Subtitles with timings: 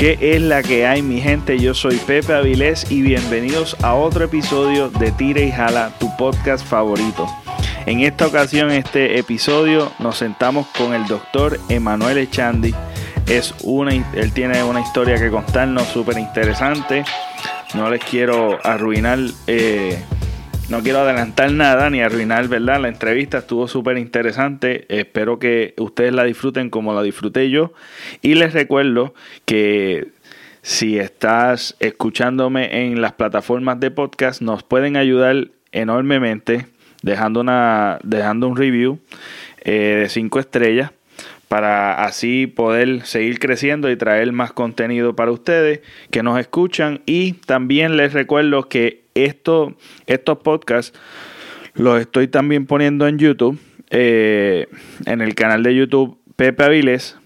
[0.00, 1.58] ¿Qué es la que hay mi gente?
[1.58, 6.66] Yo soy Pepe Avilés y bienvenidos a otro episodio de Tira y Jala, tu podcast
[6.66, 7.26] favorito.
[7.84, 12.74] En esta ocasión, este episodio, nos sentamos con el doctor Emanuel Echandi.
[13.26, 17.04] Es una, él tiene una historia que contarnos súper interesante.
[17.74, 20.02] No les quiero arruinar, eh,
[20.70, 22.80] no quiero adelantar nada ni arruinar, ¿verdad?
[22.80, 24.86] La entrevista estuvo súper interesante.
[24.88, 27.72] Espero que ustedes la disfruten como la disfruté yo.
[28.22, 29.12] Y les recuerdo
[29.44, 30.12] que
[30.62, 36.66] si estás escuchándome en las plataformas de podcast, nos pueden ayudar enormemente
[37.02, 39.00] dejando, una, dejando un review
[39.64, 40.92] eh, de 5 estrellas
[41.48, 45.80] para así poder seguir creciendo y traer más contenido para ustedes
[46.12, 47.02] que nos escuchan.
[47.06, 49.74] Y también les recuerdo que esto,
[50.06, 50.98] estos podcasts
[51.74, 53.58] los estoy también poniendo en YouTube,
[53.90, 54.66] eh,
[55.06, 57.16] en el canal de YouTube Pepe Aviles.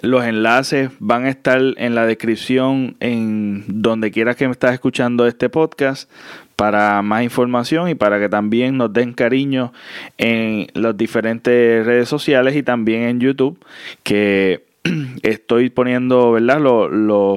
[0.00, 5.26] Los enlaces van a estar en la descripción en donde quieras que me estás escuchando
[5.26, 6.10] este podcast
[6.56, 9.74] para más información y para que también nos den cariño
[10.16, 13.62] en las diferentes redes sociales y también en YouTube
[14.02, 14.63] que
[15.22, 16.60] estoy poniendo ¿verdad?
[16.60, 16.90] Los,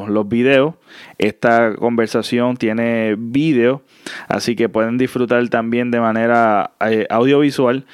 [0.10, 0.76] los, videos.
[1.18, 3.82] Esta conversación tiene video,
[4.28, 7.86] así que pueden disfrutar también de manera eh, audiovisual.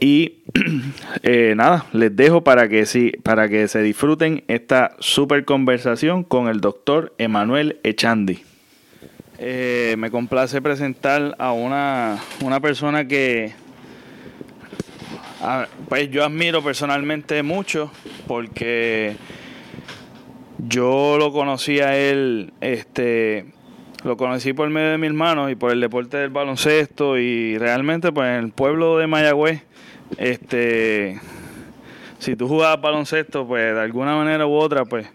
[0.00, 0.38] Y
[1.22, 6.48] eh, nada, les dejo para que, sí, para que se disfruten esta super conversación con
[6.48, 8.42] el doctor Emanuel Echandi.
[9.38, 13.52] Eh, me complace presentar a una, una persona que
[15.44, 17.90] a- pues yo admiro personalmente mucho
[18.26, 19.16] porque
[20.66, 23.46] yo lo conocí a él, este,
[24.04, 28.12] lo conocí por medio de mi hermano y por el deporte del baloncesto y realmente
[28.12, 29.62] pues en el pueblo de Mayagüez,
[30.16, 31.20] este,
[32.18, 35.06] si tú jugabas baloncesto pues de alguna manera u otra pues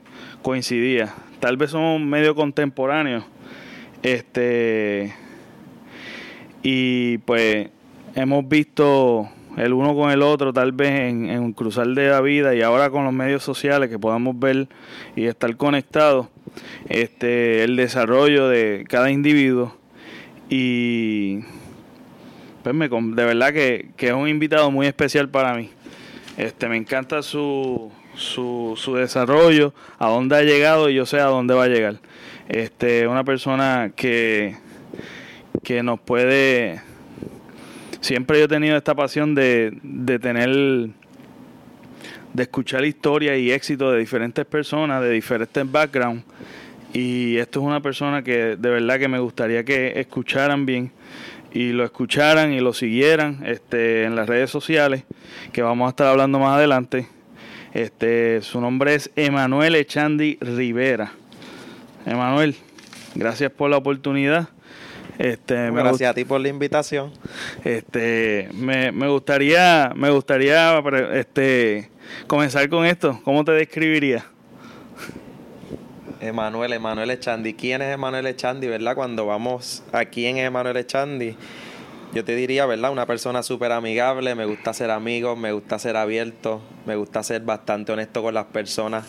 [0.41, 1.13] coincidía.
[1.39, 3.23] Tal vez somos medio contemporáneos,
[4.03, 5.13] este,
[6.61, 7.69] y pues
[8.15, 12.55] hemos visto el uno con el otro tal vez en, en cruzar de la vida
[12.55, 14.67] y ahora con los medios sociales que podamos ver
[15.15, 16.27] y estar conectados
[16.87, 19.75] este el desarrollo de cada individuo.
[20.49, 21.39] Y
[22.63, 25.69] pues me, de verdad que, que es un invitado muy especial para mí.
[26.37, 31.25] Este me encanta su, su, su desarrollo a dónde ha llegado y yo sé a
[31.25, 31.97] dónde va a llegar.
[32.47, 34.55] Este una persona que
[35.63, 36.81] que nos puede
[38.01, 40.49] siempre yo he tenido esta pasión de, de tener,
[42.33, 46.23] de escuchar historias y éxitos de diferentes personas, de diferentes backgrounds.
[46.93, 50.91] Y esto es una persona que de verdad que me gustaría que escucharan bien
[51.51, 55.03] y lo escucharan y lo siguieran este, en las redes sociales,
[55.51, 57.07] que vamos a estar hablando más adelante.
[57.73, 61.11] Este, su nombre es Emanuel Echandi Rivera.
[62.05, 62.55] Emanuel,
[63.15, 64.49] gracias por la oportunidad.
[65.19, 67.11] Este, me Gracias a ti por la invitación.
[67.65, 70.81] este, me, me gustaría, me gustaría
[71.13, 71.89] este,
[72.25, 73.19] comenzar con esto.
[73.25, 74.23] ¿Cómo te describirías?
[76.21, 77.53] Emanuel, Emanuel Echandi.
[77.53, 78.95] ¿Quién es Emanuel Echandi, verdad?
[78.95, 81.35] Cuando vamos a quién es Emanuel Echandi,
[82.13, 82.91] yo te diría, ¿verdad?
[82.91, 87.41] Una persona súper amigable, me gusta ser amigo, me gusta ser abierto, me gusta ser
[87.41, 89.05] bastante honesto con las personas,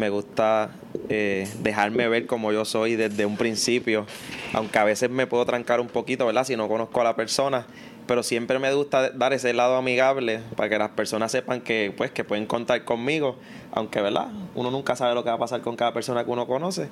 [0.00, 0.70] me gusta
[1.08, 4.06] eh, dejarme ver como yo soy desde un principio,
[4.54, 6.44] aunque a veces me puedo trancar un poquito, ¿verdad?
[6.44, 7.66] Si no conozco a la persona,
[8.06, 12.10] pero siempre me gusta dar ese lado amigable para que las personas sepan que, pues,
[12.10, 13.36] que pueden contar conmigo,
[13.72, 14.28] aunque, ¿verdad?
[14.54, 16.88] Uno nunca sabe lo que va a pasar con cada persona que uno conoce,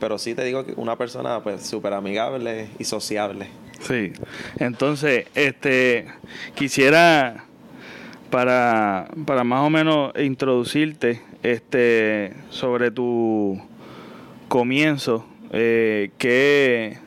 [0.00, 3.48] pero sí te digo que una persona, pues, súper amigable y sociable.
[3.80, 4.12] Sí.
[4.58, 6.08] Entonces, este,
[6.54, 7.47] quisiera
[8.30, 13.60] para, para más o menos introducirte, este, sobre tu
[14.48, 16.98] comienzo, eh, ¿qué,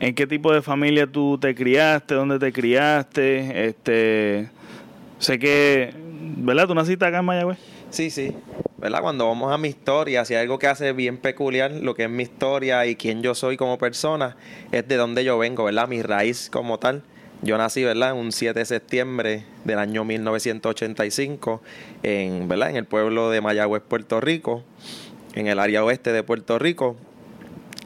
[0.00, 2.14] ¿en qué tipo de familia tú te criaste?
[2.14, 3.66] ¿Dónde te criaste?
[3.66, 4.48] Este,
[5.18, 5.92] sé que,
[6.36, 6.66] ¿verdad?
[6.66, 7.58] ¿Tú naciste acá en Mayagüez?
[7.90, 8.34] Sí, sí.
[8.78, 9.00] ¿Verdad?
[9.02, 12.10] Cuando vamos a mi historia, si hay algo que hace bien peculiar lo que es
[12.10, 14.36] mi historia y quién yo soy como persona,
[14.72, 15.86] es de dónde yo vengo, ¿verdad?
[15.86, 17.02] Mi raíz como tal.
[17.44, 18.12] Yo nací, ¿verdad?
[18.12, 21.60] Un 7 de septiembre del año 1985
[22.04, 22.70] en, ¿verdad?
[22.70, 24.62] En el pueblo de Mayagüez, Puerto Rico,
[25.34, 26.94] en el área oeste de Puerto Rico.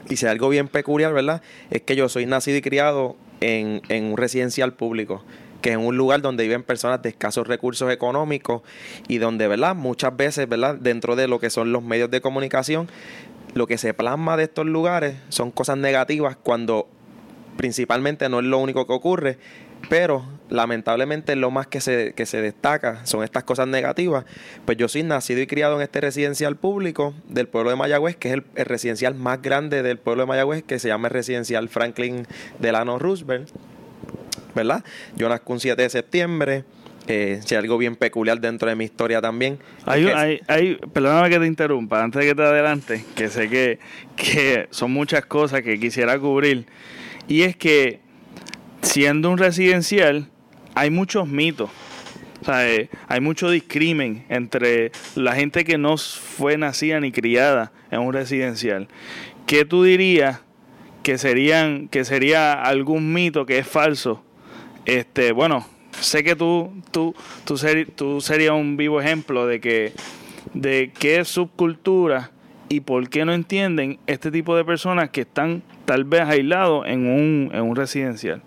[0.09, 1.41] Y si algo bien peculiar, ¿verdad?
[1.71, 5.23] Es que yo soy nacido y criado en, en un residencial público,
[5.63, 8.61] que es un lugar donde viven personas de escasos recursos económicos
[9.07, 9.75] y donde, ¿verdad?
[9.75, 10.75] Muchas veces, ¿verdad?
[10.75, 12.89] Dentro de lo que son los medios de comunicación,
[13.55, 16.87] lo que se plasma de estos lugares son cosas negativas cuando
[17.57, 19.37] principalmente no es lo único que ocurre,
[19.89, 24.25] Pero lamentablemente lo más que se, que se destaca son estas cosas negativas.
[24.65, 28.29] Pues yo soy nacido y criado en este residencial público del pueblo de Mayagüez, que
[28.29, 32.25] es el, residencial más grande del pueblo de Mayagüez, que se llama el residencial Franklin
[32.59, 33.49] Delano Roosevelt.
[34.55, 34.83] ¿Verdad?
[35.15, 36.63] Yo nací un 7 de septiembre.
[37.09, 39.59] Eh, si algo bien peculiar dentro de mi historia también.
[39.85, 43.79] Hay, hay, hay, perdóname que te interrumpa, antes de que te adelante, que sé que,
[44.17, 46.65] que son muchas cosas que quisiera cubrir.
[47.27, 47.99] Y es que
[48.81, 50.29] siendo un residencial,
[50.75, 51.69] hay muchos mitos.
[52.47, 58.13] Eh, hay mucho discrimen entre la gente que no fue nacida ni criada en un
[58.13, 58.87] residencial.
[59.45, 60.39] ¿Qué tú dirías
[61.03, 64.23] que serían que sería algún mito que es falso?
[64.85, 65.67] Este, bueno,
[65.99, 67.13] sé que tú tú
[67.43, 67.55] tú,
[67.95, 69.93] tú serías un vivo ejemplo de que
[70.53, 72.31] de qué subcultura
[72.69, 77.07] y por qué no entienden este tipo de personas que están tal vez aislados en
[77.07, 78.41] un, en un residencial.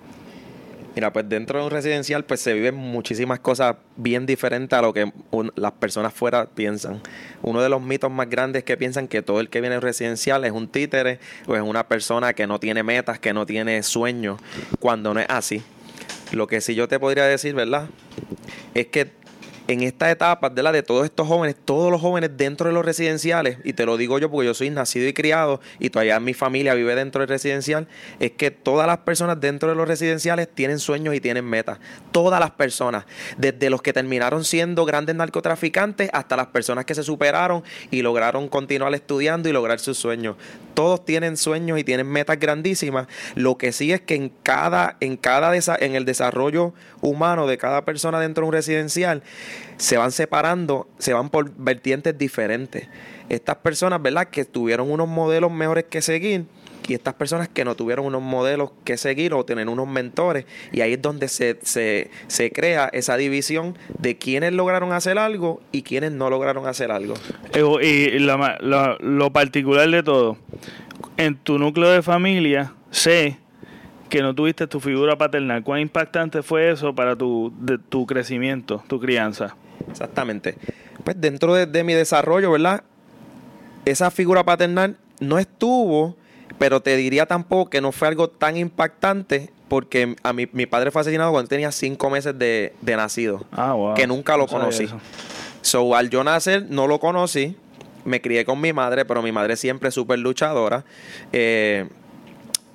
[0.94, 4.92] Mira, pues dentro de un residencial pues se viven muchísimas cosas bien diferentes a lo
[4.92, 5.10] que
[5.54, 7.00] las personas fuera piensan.
[7.40, 9.80] Uno de los mitos más grandes es que piensan que todo el que viene a
[9.80, 13.82] residencial es un títere o es una persona que no tiene metas, que no tiene
[13.82, 14.38] sueños,
[14.78, 15.62] cuando no es así.
[16.32, 17.88] Lo que sí yo te podría decir, ¿verdad?
[18.74, 19.12] Es que
[19.70, 22.84] en esta etapa de la de todos estos jóvenes, todos los jóvenes dentro de los
[22.84, 26.34] residenciales, y te lo digo yo porque yo soy nacido y criado y todavía mi
[26.34, 27.86] familia vive dentro del residencial,
[28.18, 31.78] es que todas las personas dentro de los residenciales tienen sueños y tienen metas.
[32.10, 33.04] Todas las personas,
[33.38, 37.62] desde los que terminaron siendo grandes narcotraficantes hasta las personas que se superaron
[37.92, 40.34] y lograron continuar estudiando y lograr sus sueños.
[40.80, 43.06] Todos tienen sueños y tienen metas grandísimas.
[43.34, 46.72] Lo que sí es que en cada en cada en el desarrollo
[47.02, 49.22] humano de cada persona dentro de un residencial
[49.76, 52.88] se van separando, se van por vertientes diferentes.
[53.28, 54.28] Estas personas, ¿verdad?
[54.28, 56.46] Que tuvieron unos modelos mejores que seguir
[56.88, 60.44] y estas personas que no tuvieron unos modelos que seguir o tener unos mentores.
[60.72, 65.60] Y ahí es donde se, se, se crea esa división de quienes lograron hacer algo
[65.72, 67.14] y quienes no lograron hacer algo.
[67.82, 70.36] Y lo particular de todo,
[71.16, 73.38] en tu núcleo de familia, sé
[74.10, 75.62] que no tuviste tu figura paternal.
[75.62, 79.56] ¿Cuán impactante fue eso para tu, de, tu crecimiento, tu crianza?
[79.88, 80.56] Exactamente.
[81.04, 82.82] Pues dentro de, mi desarrollo, ¿verdad?
[83.86, 86.16] Esa figura paternal no estuvo,
[86.60, 90.90] pero te diría tampoco que no fue algo tan impactante porque a mi, mi padre
[90.90, 93.46] fue asesinado cuando tenía cinco meses de, nacido.
[93.50, 93.94] Ah, wow.
[93.94, 94.86] Que nunca lo conocí.
[95.62, 97.56] So, al yo nacer, no lo conocí.
[98.04, 100.84] Me crié con mi madre, pero mi madre siempre súper luchadora.
[101.32, 101.88] Eh,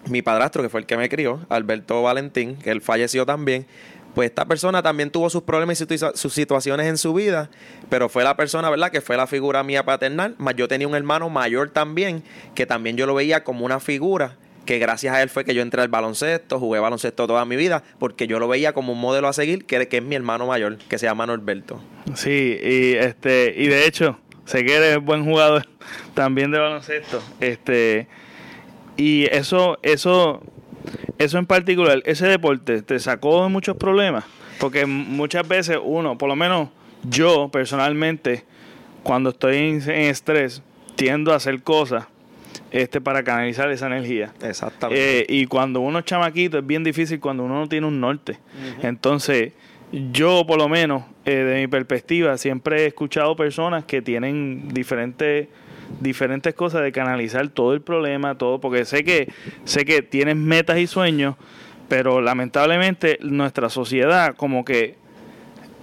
[0.07, 3.67] mi padrastro, que fue el que me crió, Alberto Valentín, que él falleció también,
[4.15, 7.49] pues esta persona también tuvo sus problemas y sus situaciones en su vida,
[7.89, 10.95] pero fue la persona, ¿verdad?, que fue la figura mía paternal, más yo tenía un
[10.95, 12.23] hermano mayor también,
[12.55, 15.61] que también yo lo veía como una figura, que gracias a él fue que yo
[15.61, 19.27] entré al baloncesto, jugué baloncesto toda mi vida, porque yo lo veía como un modelo
[19.27, 21.81] a seguir, que, que es mi hermano mayor, que se llama Norberto.
[22.15, 25.67] Sí, y este, y de hecho, sé que eres buen jugador
[26.13, 28.07] también de baloncesto, este
[28.97, 30.41] y eso, eso,
[31.17, 34.25] eso en particular, ese deporte te sacó de muchos problemas.
[34.59, 36.69] Porque muchas veces uno, por lo menos
[37.03, 38.45] yo personalmente,
[39.03, 40.61] cuando estoy en, estrés,
[40.95, 42.05] tiendo a hacer cosas
[42.71, 44.33] este para canalizar esa energía.
[44.41, 45.21] Exactamente.
[45.21, 48.39] Eh, y cuando uno es chamaquito es bien difícil cuando uno no tiene un norte.
[48.81, 49.53] Entonces,
[50.11, 55.47] yo por lo menos, eh, de mi perspectiva, siempre he escuchado personas que tienen diferentes
[55.99, 59.31] diferentes cosas de canalizar todo el problema, todo, porque sé que,
[59.65, 61.35] sé que tienes metas y sueños,
[61.87, 64.95] pero lamentablemente nuestra sociedad como que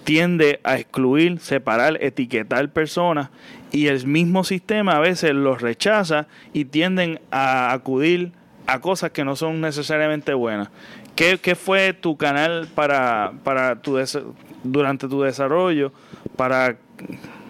[0.04, 3.30] tiende a excluir, separar, etiquetar personas
[3.70, 8.32] y el mismo sistema a veces los rechaza y tienden a acudir
[8.66, 10.68] a cosas que no son necesariamente buenas.
[11.16, 13.98] ¿Qué, qué fue tu canal para, para tu
[14.64, 15.92] durante tu desarrollo
[16.36, 16.76] para,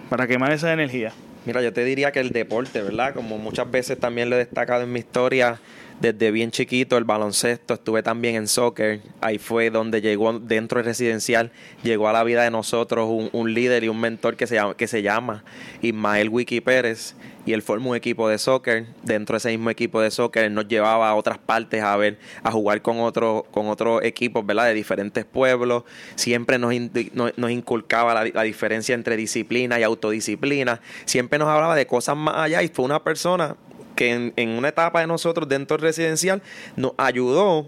[0.08, 1.12] para quemar esa energía?
[1.44, 3.14] Mira, yo te diría que el deporte, ¿verdad?
[3.14, 5.58] Como muchas veces también lo he destacado en mi historia,
[6.00, 10.86] desde bien chiquito el baloncesto, estuve también en soccer, ahí fue donde llegó dentro del
[10.86, 14.74] residencial, llegó a la vida de nosotros un, líder y un mentor que se llama,
[14.74, 15.44] que se llama
[15.80, 20.00] Ismael Wiki Pérez y él formó un equipo de soccer, dentro de ese mismo equipo
[20.00, 23.68] de soccer él nos llevaba a otras partes a ver, a jugar con otros con
[23.68, 24.66] otros equipos, ¿verdad?
[24.66, 25.84] De diferentes pueblos,
[26.14, 26.72] siempre nos,
[27.14, 32.36] nos, inculcaba la, la diferencia entre disciplina y autodisciplina, siempre nos hablaba de cosas más
[32.36, 33.56] allá y fue una persona
[33.94, 36.42] que en, una etapa de nosotros dentro del residencial
[36.76, 37.66] nos ayudó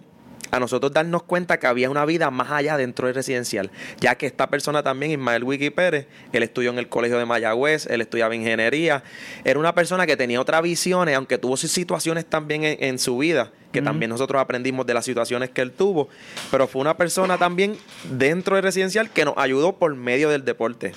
[0.51, 4.27] a nosotros darnos cuenta que había una vida más allá dentro del residencial, ya que
[4.27, 8.35] esta persona también, Ismael Wiki Pérez, él estudió en el Colegio de Mayagüez, él estudiaba
[8.35, 9.03] ingeniería,
[9.45, 13.51] era una persona que tenía otra visión, aunque tuvo sus situaciones también en, su vida,
[13.73, 16.09] que también nosotros aprendimos de las situaciones que él tuvo,
[16.51, 17.77] pero fue una persona también
[18.13, 20.93] dentro del residencial que nos ayudó por medio del deporte.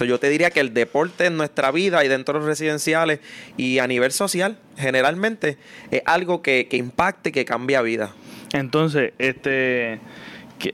[0.00, 3.20] Yo te diría que el deporte en nuestra vida y dentro de los residenciales
[3.56, 5.58] y a nivel social, generalmente,
[5.90, 8.12] es algo que, que impacte, que cambia vida.
[8.52, 10.00] Entonces, este,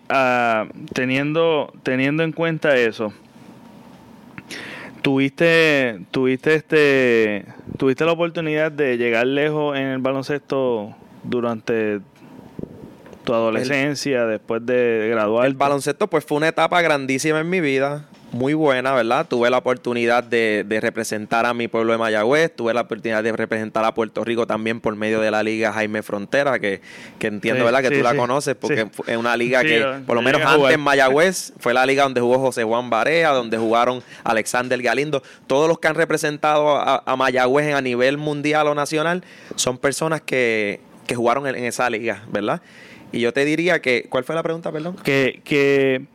[0.08, 3.12] ah, teniendo, teniendo en cuenta eso,
[5.02, 7.44] tuviste, tuviste este,
[7.76, 12.00] tuviste la oportunidad de llegar lejos en el baloncesto durante
[13.24, 15.46] tu adolescencia, después de graduar.
[15.46, 19.26] El baloncesto, pues fue una etapa grandísima en mi vida muy buena, ¿verdad?
[19.26, 23.84] Tuve la oportunidad de, representar a mi pueblo de Mayagüez, tuve la oportunidad de representar
[23.84, 26.80] a Puerto Rico también por medio de la Liga Jaime Frontera, que,
[27.20, 27.82] entiendo, ¿verdad?
[27.82, 31.52] Que tú la conoces, porque es una liga que, por lo menos antes en Mayagüez,
[31.58, 35.22] fue la liga donde jugó José Juan Barea, donde jugaron Alexander Galindo.
[35.46, 39.24] Todos los que han representado a, Mayagüez a nivel mundial o nacional
[39.56, 40.80] son personas que,
[41.14, 42.60] jugaron en, en, esa liga, ¿verdad?
[43.12, 44.96] Y yo te diría que, ¿cuál fue la pregunta, perdón?
[45.02, 46.06] Que, que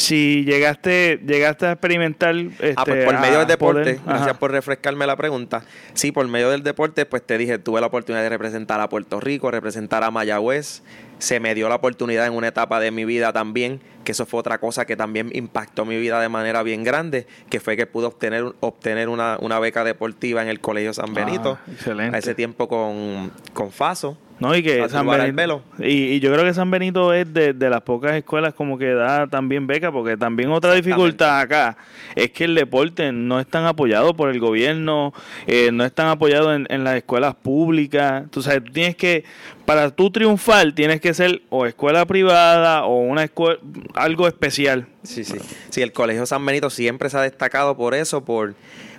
[0.00, 2.34] si llegaste llegaste a experimentar
[2.76, 5.62] ah, pues por medio del deporte gracias por refrescarme la pregunta.
[5.92, 9.20] Sí por medio del deporte pues te dije tuve la oportunidad de representar a Puerto
[9.20, 10.82] Rico representar a Mayagüez.
[11.18, 14.40] Se me dio la oportunidad en una etapa de mi vida también que eso fue
[14.40, 18.06] otra cosa que también impactó mi vida de manera bien grande que fue que pude
[18.06, 22.16] obtener obtener una, beca deportiva en el Colegio San Benito ah, excelente.
[22.16, 26.54] a ese tiempo con, con Faso no, y que San Benito, y, yo creo que
[26.54, 30.72] San Benito es de, las pocas escuelas como que da también beca, porque también otra
[30.72, 31.76] dificultad acá
[32.14, 35.12] es que el deporte no es tan apoyado por el gobierno,
[35.46, 38.24] eh, no es tan apoyado en, las escuelas públicas.
[38.30, 39.24] Tú sabes, tú tienes que,
[39.66, 43.58] para tú triunfar, tienes que ser o escuela privada o una escuela,
[43.94, 44.86] algo especial.
[45.02, 45.36] Sí, sí.
[45.68, 48.54] Sí, el Colegio San Benito siempre se ha destacado por eso, por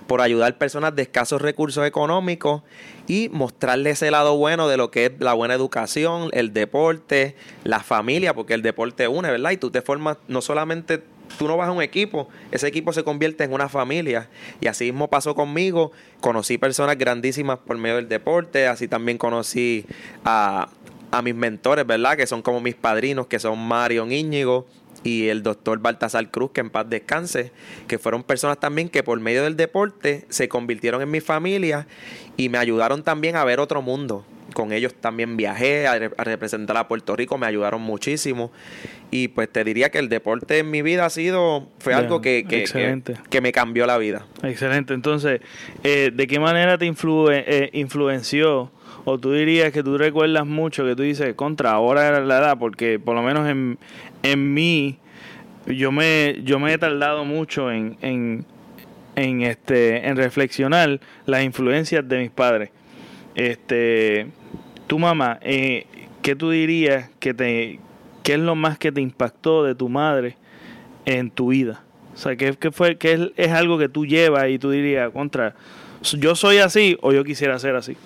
[0.06, 2.62] por ayudar personas de escasos recursos económicos
[3.06, 7.80] y mostrarles ese lado bueno de lo que es la buena educación, el deporte, la
[7.80, 9.50] familia, porque el deporte une, ¿verdad?
[9.52, 11.02] Y tú te formas, no solamente
[11.38, 14.28] tú no vas a un equipo, ese equipo se convierte en una familia.
[14.60, 19.86] Y así mismo pasó conmigo, conocí personas grandísimas por medio del deporte, así también conocí
[20.24, 20.68] a,
[21.10, 22.16] a mis mentores, ¿verdad?
[22.16, 24.66] Que son como mis padrinos, que son Mario Íñigo,
[25.04, 27.52] y el doctor Baltasar Cruz, que en paz descanse,
[27.88, 31.86] que fueron personas también que por medio del deporte se convirtieron en mi familia
[32.36, 34.24] y me ayudaron también a ver otro mundo.
[34.54, 38.52] Con ellos también viajé a, representar a Puerto Rico, me ayudaron muchísimo.
[39.10, 42.44] Y pues te diría que el deporte en mi vida ha sido, fue algo que,
[42.44, 44.26] que, me cambió la vida.
[44.42, 44.94] Excelente.
[44.94, 45.40] Entonces,
[45.84, 48.70] eh, ¿de qué manera te eh, influenció?
[49.04, 52.58] O tú dirías que tú recuerdas mucho que tú dices contra ahora era la edad
[52.58, 53.78] porque por lo menos en,
[54.22, 54.98] en mí
[55.66, 58.44] yo me yo me he tardado mucho en, en,
[59.16, 62.70] en este en reflexionar las influencias de mis padres.
[63.34, 64.28] Este
[64.86, 65.86] tu mamá eh,
[66.22, 67.80] qué tú dirías que te
[68.22, 70.36] qué es lo más que te impactó de tu madre
[71.04, 71.82] en tu vida
[72.14, 75.54] o sea qué, fue qué es, es algo que tú llevas y tú dirías contra
[76.02, 77.96] yo soy así o yo quisiera ser así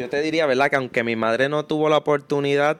[0.00, 0.70] yo te diría, ¿verdad?
[0.70, 2.78] Que aunque mi madre no tuvo la oportunidad,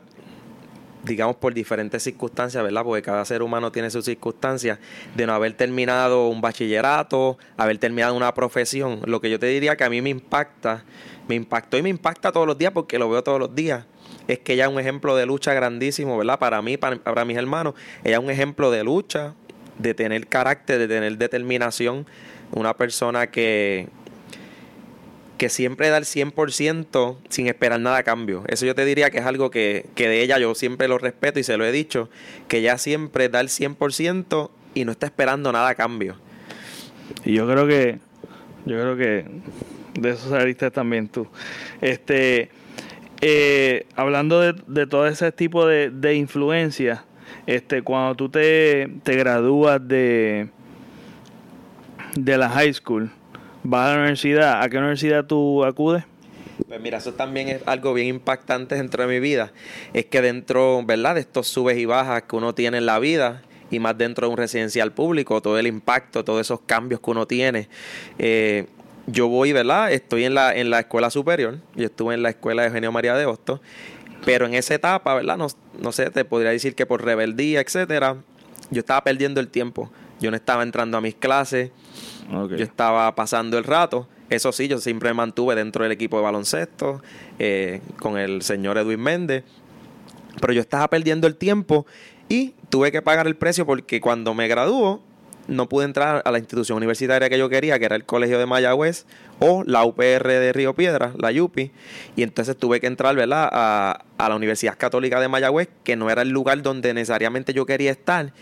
[1.04, 2.82] digamos por diferentes circunstancias, ¿verdad?
[2.82, 4.78] Porque cada ser humano tiene sus circunstancias,
[5.14, 9.00] de no haber terminado un bachillerato, haber terminado una profesión.
[9.04, 10.84] Lo que yo te diría que a mí me impacta,
[11.28, 13.84] me impactó y me impacta todos los días porque lo veo todos los días.
[14.26, 16.38] Es que ella es un ejemplo de lucha grandísimo, ¿verdad?
[16.38, 17.74] Para mí, para, para mis hermanos,
[18.04, 19.34] ella es un ejemplo de lucha,
[19.78, 22.06] de tener carácter, de tener determinación.
[22.52, 23.88] Una persona que,
[25.40, 28.44] que siempre da el 100% sin esperar nada a cambio.
[28.48, 31.44] Eso yo te diría que es algo que, de ella yo siempre lo respeto y
[31.44, 32.10] se lo he dicho,
[32.46, 36.16] que ella siempre da el 100% y no está esperando nada a cambio.
[37.24, 38.00] Y yo creo que,
[38.66, 39.24] yo creo que
[39.98, 41.26] de eso saliste también tú.
[41.80, 42.50] Este,
[43.22, 47.06] eh, hablando de, de, todo ese tipo de, de influencia,
[47.46, 50.50] este, cuando tú te, te gradúas de,
[52.14, 53.10] de la high school,
[53.62, 56.04] vas a la universidad, ¿a qué universidad tú acudes?
[56.68, 59.52] Pues mira, eso también es algo bien impactante dentro de mi vida.
[59.92, 61.14] Es que dentro, ¿verdad?
[61.14, 64.32] De estos subes y bajas que uno tiene en la vida, y más dentro de
[64.32, 67.68] un residencial público, todo el impacto, todos esos cambios que uno tiene.
[68.18, 68.66] Eh,
[69.06, 69.92] yo voy, ¿verdad?
[69.92, 73.14] Estoy en la, en la escuela superior, yo estuve en la escuela de Eugenio María
[73.14, 73.60] de Hostos,
[74.24, 75.36] pero en esa etapa, ¿verdad?
[75.36, 75.46] No,
[75.80, 78.16] no sé, te podría decir que por rebeldía, etcétera,
[78.70, 79.90] yo estaba perdiendo el tiempo.
[80.20, 81.70] Yo no estaba entrando a mis clases,
[82.30, 84.08] yo estaba pasando el rato.
[84.28, 87.02] Eso sí, yo siempre mantuve dentro del equipo de baloncesto
[87.38, 89.44] eh, con el señor Edwin Méndez.
[90.40, 91.86] Pero yo estaba perdiendo el tiempo
[92.28, 95.02] y tuve que pagar el precio porque cuando me graduó
[95.48, 98.46] no pude entrar a la institución universitaria que yo quería, que era el Colegio de
[98.46, 99.04] Mayagüez
[99.40, 101.72] o la UPR de Río Piedra, la YUPI,
[102.14, 106.08] y entonces tuve que entrar, ¿verdad?, a, a la Universidad Católica de Mayagüez, que no
[106.08, 108.32] era el lugar donde necesariamente yo quería estar,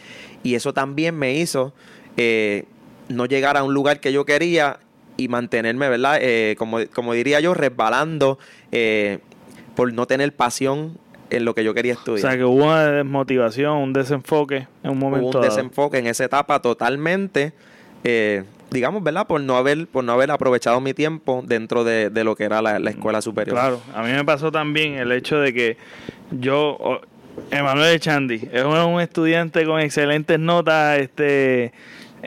[0.42, 1.72] y eso también me hizo
[2.18, 2.66] eh,
[3.08, 4.78] no llegar a un lugar que yo quería
[5.16, 8.38] y mantenerme, ¿verdad?, eh, como, como diría yo, resbalando
[8.70, 9.18] eh,
[9.74, 10.96] por no tener pasión
[11.30, 12.24] en lo que yo quería estudiar.
[12.24, 15.28] O sea, que hubo una desmotivación, un desenfoque en un momento.
[15.28, 17.52] Hubo un desenfoque en esa etapa totalmente,
[18.04, 19.26] eh, digamos, ¿verdad?
[19.26, 22.90] Por no haber, por no haber aprovechado mi tiempo dentro de, lo que era la,
[22.90, 23.56] escuela superior.
[23.56, 25.76] Claro, a mí me pasó también el hecho de que
[26.30, 27.00] yo,
[27.50, 31.72] Emanuel Echandi, es un estudiante con excelentes notas este,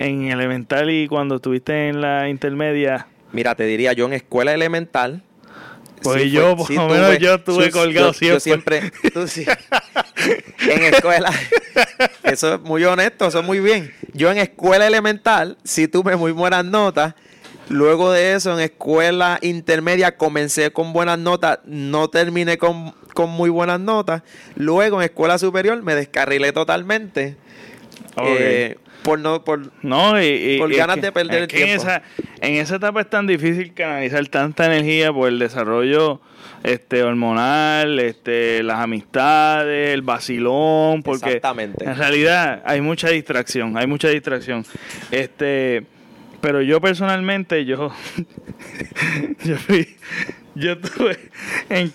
[0.01, 3.07] en elemental y cuando estuviste en la intermedia.
[3.31, 5.23] Mira, te diría yo en escuela elemental
[6.01, 8.33] pues yo, por lo menos yo estuve colgado siempre.
[8.33, 9.45] Yo siempre, tú sí.
[10.69, 11.31] en escuela,
[12.23, 13.93] eso es muy honesto, eso es muy bien.
[14.13, 17.13] Yo en escuela elemental sí tuve muy buenas notas.
[17.69, 22.93] Luego de eso, en escuela intermedia comencé con buenas notas, no terminé con,
[23.27, 24.23] muy buenas notas.
[24.55, 27.37] Luego en escuela superior me descarrilé totalmente.
[28.17, 31.71] Eh, por no por, no, y, por ganas de perder el tiempo.
[31.71, 32.03] En esa,
[32.41, 36.21] en esa etapa es tan difícil canalizar tanta energía por el desarrollo
[36.63, 41.83] este hormonal, este las amistades, el vacilón, porque Exactamente.
[41.85, 44.65] en realidad hay mucha distracción, hay mucha distracción.
[45.09, 45.83] Este,
[46.39, 47.91] pero yo personalmente yo
[49.43, 49.95] yo fui
[50.53, 51.17] yo tuve
[51.69, 51.91] en,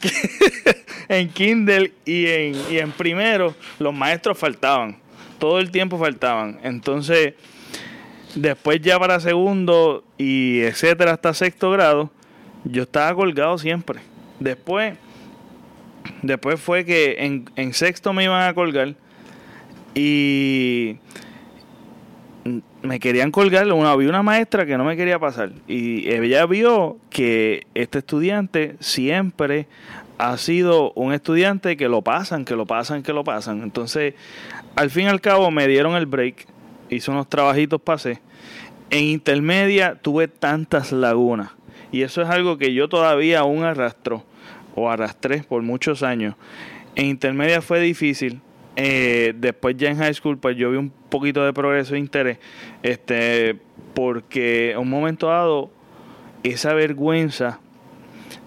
[1.09, 4.97] en Kindle y en, y en primero los maestros faltaban
[5.39, 6.59] todo el tiempo faltaban.
[6.63, 7.35] Entonces,
[8.35, 12.11] después ya para segundo y etcétera hasta sexto grado,
[12.65, 14.01] yo estaba colgado siempre.
[14.41, 14.97] Después,
[16.23, 18.95] después fue que en, en sexto me iban a colgar
[19.95, 20.99] y
[22.83, 26.99] me querían colgar, una, había una maestra que no me quería pasar y ella vio
[27.11, 29.67] que este estudiante siempre
[30.19, 33.63] ha sido un estudiante que lo pasan, que lo pasan, que lo pasan.
[33.63, 34.15] Entonces,
[34.77, 36.47] al fin y al cabo me dieron el break,
[36.91, 38.21] hice unos trabajitos, pasé.
[38.91, 41.51] En intermedia tuve tantas lagunas
[41.91, 44.25] y eso es algo que yo todavía aún arrastro
[44.75, 46.35] o arrastré por muchos años.
[46.95, 48.41] En intermedia fue difícil.
[48.77, 52.37] Eh, después ya en high school pues yo vi un poquito de progreso e interés
[52.83, 53.59] este
[53.95, 55.71] porque a un momento dado
[56.43, 57.59] esa vergüenza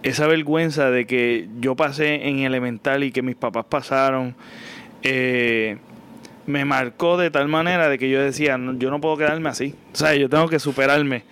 [0.04, 4.36] esa vergüenza de que yo pasé en elemental y que mis papás pasaron
[5.02, 5.80] eh,
[6.50, 9.76] me marcó de tal manera de que yo decía, yo no puedo quedarme así.
[9.94, 11.24] O sea, yo tengo que superarme.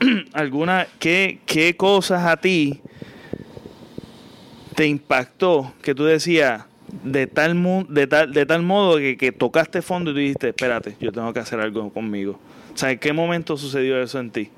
[0.32, 2.80] ¿Alguna, qué, qué cosas a ti
[4.74, 6.64] te impactó que tú decías
[7.04, 10.96] de tal, de tal, de tal modo que, que tocaste fondo y tú dijiste, espérate,
[11.00, 12.38] yo tengo que hacer algo conmigo?
[12.82, 14.50] O ¿en qué momento sucedió eso en ti?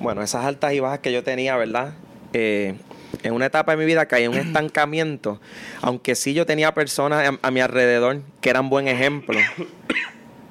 [0.00, 1.94] Bueno, esas altas y bajas que yo tenía, ¿verdad?
[2.32, 2.74] Eh,
[3.22, 5.40] en una etapa de mi vida caí en un estancamiento,
[5.80, 9.38] aunque sí yo tenía personas a, mi alrededor que eran buen ejemplo,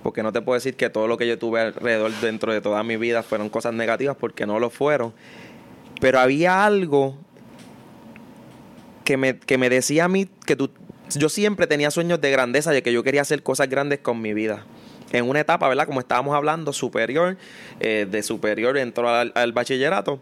[0.03, 2.83] porque no te puedo decir que todo lo que yo tuve alrededor dentro de toda
[2.83, 5.13] mi vida fueron cosas negativas, porque no lo fueron,
[5.99, 7.17] pero había algo
[9.03, 10.69] que me, que me decía a mí que tú,
[11.15, 14.33] yo siempre tenía sueños de grandeza, de que yo quería hacer cosas grandes con mi
[14.33, 14.65] vida.
[15.11, 15.85] En una etapa, ¿verdad?
[15.85, 17.37] Como estábamos hablando, superior,
[17.79, 20.19] eh, de superior entró al, bachillerato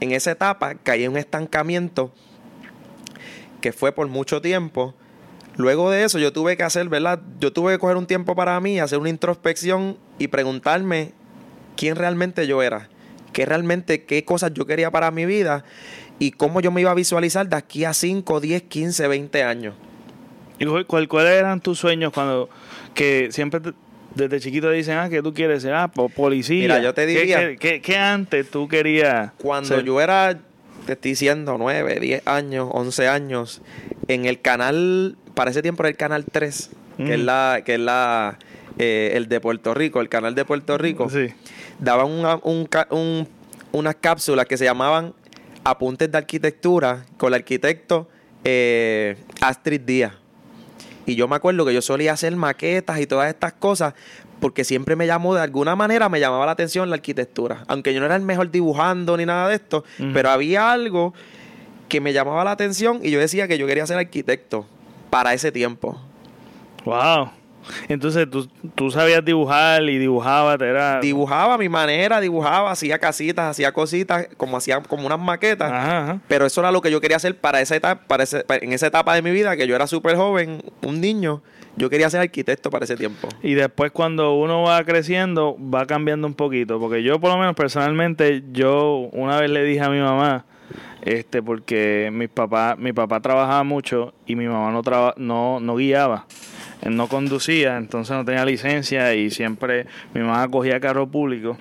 [0.00, 2.12] en esa etapa caí en un estancamiento
[3.60, 4.94] que fue por mucho tiempo.
[5.56, 7.20] Luego de eso yo tuve que hacer, ¿verdad?
[7.40, 11.12] Yo tuve que coger un tiempo para mí, hacer una introspección y preguntarme
[11.76, 12.88] quién realmente yo era,
[13.32, 15.64] qué realmente, qué cosas yo quería para mi vida
[16.20, 19.74] y cómo yo me iba a visualizar de aquí a 5, 10, 15, 20 años.
[20.60, 22.48] ¿Y cuáles eran tus sueños cuando
[22.94, 23.60] que siempre
[24.18, 26.60] desde chiquito dicen, ah, que tú quieres ser, ah, policía.
[26.60, 27.56] Mira, yo te diría.
[27.56, 29.32] ¿Qué, antes tú querías?
[29.38, 30.38] Cuando yo era,
[30.86, 33.62] te estoy diciendo, 9, 10 años, 11 años,
[34.08, 37.24] en el canal, para ese tiempo era el canal 3, que es mm.
[37.24, 38.38] la, que es la,
[38.78, 41.08] eh, el de Puerto Rico, el canal de Puerto Rico.
[41.08, 41.28] Sí.
[41.78, 43.28] Daban un,
[43.72, 45.14] unas cápsulas que se llamaban
[45.64, 48.08] Apuntes de Arquitectura con el arquitecto
[48.44, 50.14] eh, Astrid Díaz.
[51.08, 53.94] Y yo me acuerdo que yo solía hacer maquetas y todas estas cosas
[54.40, 57.64] porque siempre me llamó, de alguna manera me llamaba la atención la arquitectura.
[57.66, 61.14] Aunque yo no era el mejor dibujando ni nada de esto, pero había algo
[61.88, 64.66] que me llamaba la atención y yo decía que yo quería ser arquitecto
[65.08, 65.98] para ese tiempo.
[66.84, 67.30] Wow.
[67.88, 71.00] Entonces tú, tú sabías dibujar y dibujabas, era...
[71.00, 75.70] Dibujaba a mi manera, dibujaba, hacía casitas, hacía cositas, como hacía como unas maquetas.
[75.70, 76.20] Ajá, ajá.
[76.28, 78.86] Pero eso era lo que yo quería hacer para esa etapa, para ese- en esa
[78.86, 81.42] etapa de mi vida, que yo era súper joven, un niño.
[81.76, 83.28] Yo quería ser arquitecto para ese tiempo.
[83.42, 86.80] Y después cuando uno va creciendo, va cambiando un poquito.
[86.80, 90.44] Porque yo, por lo menos personalmente, yo una vez le dije a mi mamá,
[91.02, 95.76] este, porque mi papá, mi papá trabajaba mucho y mi mamá no traba, no, no
[95.76, 96.26] guiaba.
[96.86, 101.58] No conducía, entonces no tenía licencia y siempre mi mamá cogía carro público.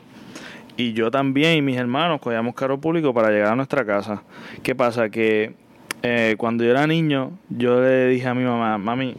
[0.78, 4.24] Y yo también y mis hermanos cogíamos carro público para llegar a nuestra casa.
[4.62, 5.10] ¿Qué pasa?
[5.10, 5.54] Que
[6.04, 9.16] eh, cuando yo era niño, yo le dije a mi mamá, mami,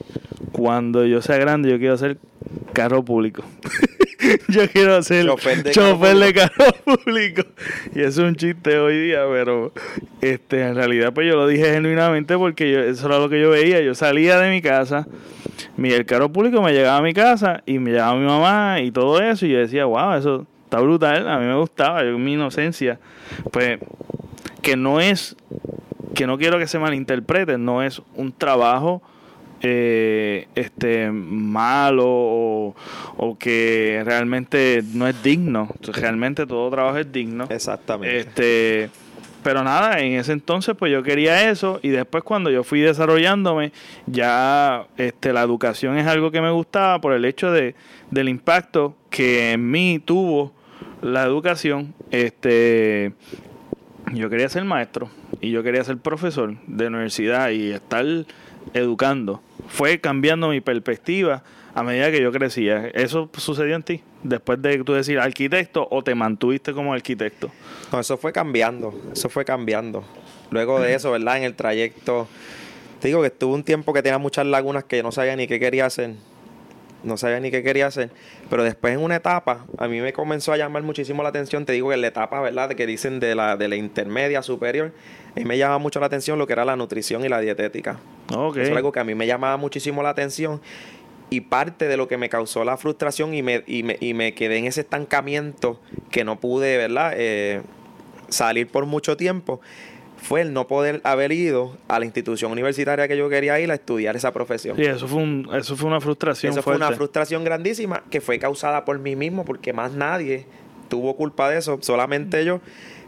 [0.52, 2.18] cuando yo sea grande yo quiero hacer
[2.72, 3.42] carro público.
[4.48, 7.42] yo quiero ser Chofer de chofer carro de carro público.
[7.94, 9.72] Y eso es un chiste hoy día, pero
[10.20, 13.50] este en realidad pues yo lo dije genuinamente porque yo, eso era lo que yo
[13.50, 13.80] veía.
[13.80, 15.06] Yo salía de mi casa,
[15.76, 18.90] mi, el carro público me llegaba a mi casa y me llegaba mi mamá y
[18.90, 19.46] todo eso.
[19.46, 21.28] Y yo decía, wow, eso está brutal.
[21.28, 22.98] A mí me gustaba, yo mi inocencia.
[23.52, 23.78] Pues
[24.62, 25.36] que no es,
[26.14, 29.02] que no quiero que se malinterprete, no es un trabajo
[29.60, 32.76] eh, este malo o,
[33.16, 35.68] o que realmente no es digno.
[35.82, 37.46] Realmente todo trabajo es digno.
[37.50, 38.18] Exactamente.
[38.18, 38.90] Este,
[39.42, 43.72] pero nada, en ese entonces pues yo quería eso y después cuando yo fui desarrollándome
[44.06, 47.74] ya este la educación es algo que me gustaba por el hecho de
[48.10, 50.52] del impacto que en mí tuvo
[51.02, 53.12] la educación, este
[54.12, 58.04] yo quería ser maestro y yo quería ser profesor de universidad y estar
[58.74, 59.42] educando.
[59.68, 61.42] Fue cambiando mi perspectiva
[61.74, 62.88] a medida que yo crecía.
[62.88, 64.02] ¿Eso sucedió en ti?
[64.22, 67.50] Después de tú decir arquitecto o te mantuviste como arquitecto.
[67.92, 70.04] No, eso fue cambiando, eso fue cambiando.
[70.50, 71.38] Luego de eso, ¿verdad?
[71.38, 72.26] En el trayecto,
[73.00, 75.60] te digo que estuve un tiempo que tenía muchas lagunas que no sabía ni qué
[75.60, 76.14] quería hacer.
[77.04, 78.10] No sabía ni qué quería hacer.
[78.50, 81.64] Pero después en una etapa, a mí me comenzó a llamar muchísimo la atención.
[81.64, 82.70] Te digo que en la etapa, ¿verdad?
[82.70, 84.92] Que dicen de la, de la intermedia superior,
[85.36, 87.98] a mí me llamaba mucho la atención lo que era la nutrición y la dietética.
[88.34, 88.56] Ok.
[88.56, 90.60] Eso es algo que a mí me llamaba muchísimo la atención
[91.30, 94.34] y parte de lo que me causó la frustración y me, y me, y me
[94.34, 95.80] quedé en ese estancamiento
[96.10, 97.12] que no pude, ¿verdad?
[97.16, 97.62] Eh,
[98.28, 99.60] salir por mucho tiempo
[100.18, 103.74] fue el no poder haber ido a la institución universitaria que yo quería ir a
[103.74, 104.76] estudiar esa profesión.
[104.76, 108.38] Sí, eso fue, un, eso fue una frustración Eso fue una frustración grandísima que fue
[108.38, 110.46] causada por mí mismo porque más nadie
[110.88, 112.60] tuvo culpa de eso, solamente yo.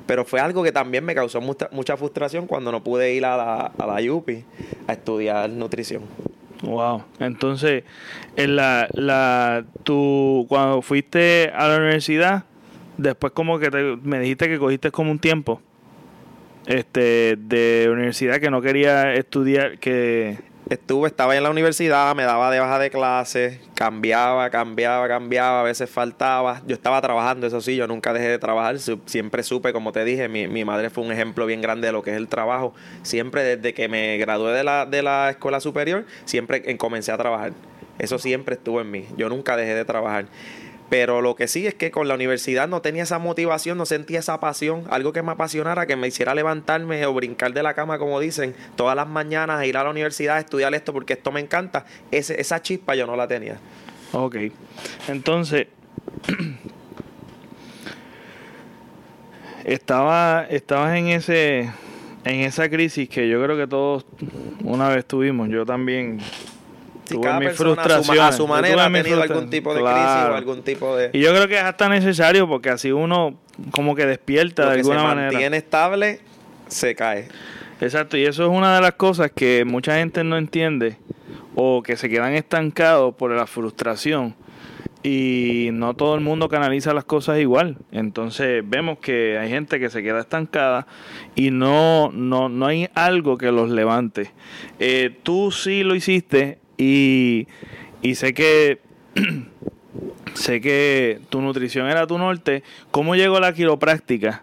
[0.06, 3.36] Pero fue algo que también me causó mucha, mucha frustración cuando no pude ir a
[3.36, 4.44] la, a la UPI
[4.88, 6.02] a estudiar nutrición.
[6.62, 7.04] Wow.
[7.20, 7.84] Entonces,
[8.36, 12.44] en la, la, tú, cuando fuiste a la universidad,
[12.98, 15.60] después como que te- me dijiste que cogiste como un tiempo
[16.66, 22.48] este de universidad que no quería estudiar, que Estuve, estaba en la universidad, me daba
[22.48, 26.62] de baja de clases, cambiaba, cambiaba, cambiaba, a veces faltaba.
[26.64, 30.28] Yo estaba trabajando, eso sí, yo nunca dejé de trabajar, siempre supe, como te dije,
[30.28, 32.72] mi, mi madre fue un ejemplo bien grande de lo que es el trabajo.
[33.02, 37.18] Siempre desde que me gradué de la, de la escuela superior, siempre en- comencé a
[37.18, 37.50] trabajar.
[37.98, 40.26] Eso siempre estuvo en mí, yo nunca dejé de trabajar.
[40.90, 44.18] Pero lo que sí es que con la universidad no tenía esa motivación, no sentía
[44.18, 47.98] esa pasión, algo que me apasionara, que me hiciera levantarme o brincar de la cama,
[47.98, 51.30] como dicen, todas las mañanas, a ir a la universidad a estudiar esto porque esto
[51.30, 51.86] me encanta.
[52.10, 53.58] Esa chispa yo no la tenía.
[54.12, 54.36] Ok.
[55.06, 55.68] Entonces,
[59.64, 61.70] estaba, estabas en ese
[62.24, 64.04] en esa crisis que yo creo que todos
[64.64, 65.48] una vez tuvimos.
[65.48, 66.18] Yo también
[67.10, 67.82] Si tuve cada mis persona
[68.28, 70.32] a su, a manera ha tenido algún tipo de crisis Claro.
[70.34, 71.10] o algún tipo de...
[71.12, 73.38] Y yo creo que es hasta necesario porque así uno
[73.72, 75.32] como que despierta Lo de que se alguna manera.
[75.32, 76.20] mantiene estable,
[76.68, 77.28] se cae.
[77.80, 80.96] Exacto, y eso es una de las cosas que mucha gente no entiende
[81.54, 84.34] o que se quedan estancados por la frustración
[85.02, 87.78] y no todo el mundo canaliza las cosas igual.
[87.90, 90.86] Entonces vemos que hay gente que se queda estancada
[91.34, 94.30] y no, no, no hay algo que los levante.
[94.78, 97.46] Eh, tú sí lo hiciste y,
[98.00, 98.78] y sé que
[100.34, 102.62] sé que tu nutrición era tu norte.
[102.90, 104.42] ¿Cómo llegó la quiropráctica?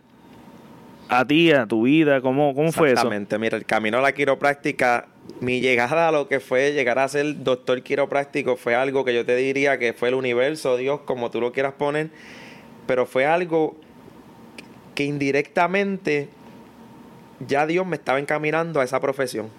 [1.09, 2.95] A ti, a tu vida, ¿cómo, cómo fue eso?
[2.95, 5.07] Exactamente, mira, el camino a la quiropráctica,
[5.39, 9.25] mi llegada a lo que fue llegar a ser doctor quiropráctico fue algo que yo
[9.25, 12.09] te diría que fue el universo, Dios, como tú lo quieras poner,
[12.87, 13.77] pero fue algo
[14.95, 16.27] que indirectamente
[17.47, 19.49] ya Dios me estaba encaminando a esa profesión.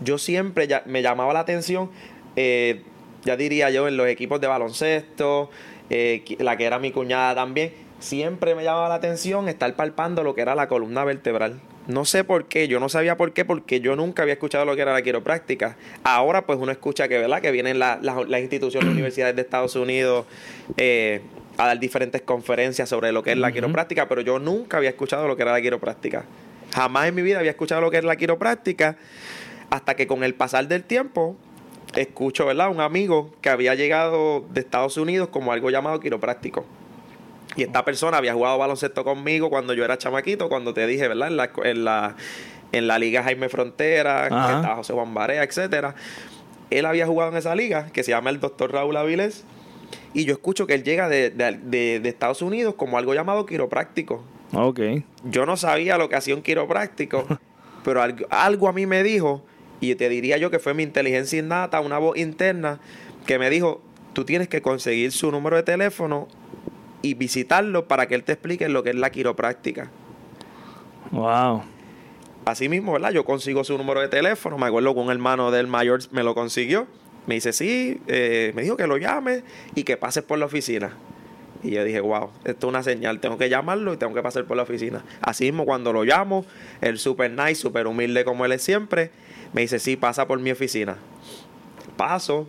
[0.00, 1.90] Yo siempre ya, me llamaba la atención,
[2.36, 2.82] eh,
[3.24, 5.50] ya diría yo, en los equipos de baloncesto,
[5.90, 10.34] eh, la que era mi cuñada también, siempre me llamaba la atención estar palpando lo
[10.34, 11.60] que era la columna vertebral.
[11.86, 14.74] No sé por qué, yo no sabía por qué, porque yo nunca había escuchado lo
[14.74, 15.76] que era la quiropráctica.
[16.02, 17.40] Ahora pues uno escucha que, ¿verdad?
[17.40, 20.26] Que vienen las instituciones, universidades de Estados Unidos
[20.76, 21.20] eh,
[21.56, 25.28] a dar diferentes conferencias sobre lo que es la quiropráctica, pero yo nunca había escuchado
[25.28, 26.24] lo que era la quiropráctica.
[26.74, 28.96] Jamás en mi vida había escuchado lo que era la quiropráctica,
[29.70, 31.36] hasta que con el pasar del tiempo
[31.94, 32.70] escucho, ¿verdad?
[32.70, 36.64] Un amigo que había llegado de Estados Unidos como algo llamado quiropráctico.
[37.56, 41.28] Y esta persona había jugado baloncesto conmigo cuando yo era chamaquito, cuando te dije, ¿verdad?
[41.28, 42.16] En la, en la,
[42.72, 45.94] en la Liga Jaime Frontera, que estaba José Juan Barea, etcétera.
[46.70, 49.44] Él había jugado en esa liga, que se llama el Doctor Raúl Avilés.
[50.12, 54.22] Y yo escucho que él llega de, de, de, Estados Unidos como algo llamado quiropráctico.
[54.52, 54.80] Ok.
[55.24, 57.26] Yo no sabía lo que hacía un quiropráctico,
[57.84, 59.42] pero algo, algo a mí me dijo,
[59.80, 62.80] y te diría yo que fue mi inteligencia innata, una voz interna,
[63.26, 66.28] que me dijo, tú tienes que conseguir su número de teléfono
[67.02, 69.90] y visitarlo para que él te explique lo que es la quiropráctica.
[71.10, 71.62] Wow.
[72.44, 73.10] Así mismo, ¿verdad?
[73.10, 76.34] Yo consigo su número de teléfono, me acuerdo que un hermano del mayor me lo
[76.34, 76.86] consiguió.
[77.26, 79.42] Me dice, sí, eh, me dijo que lo llame
[79.74, 80.96] y que pases por la oficina.
[81.66, 84.44] Y yo dije, wow, esto es una señal, tengo que llamarlo y tengo que pasar
[84.44, 85.02] por la oficina.
[85.20, 86.46] Así mismo, cuando lo llamo,
[86.80, 89.10] el super nice, super humilde como él es siempre,
[89.52, 90.96] me dice, sí, pasa por mi oficina.
[91.96, 92.46] Paso,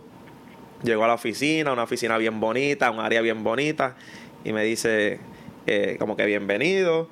[0.84, 3.96] llego a la oficina, una oficina bien bonita, un área bien bonita
[4.44, 5.18] y me dice
[5.66, 7.08] eh, como que bienvenido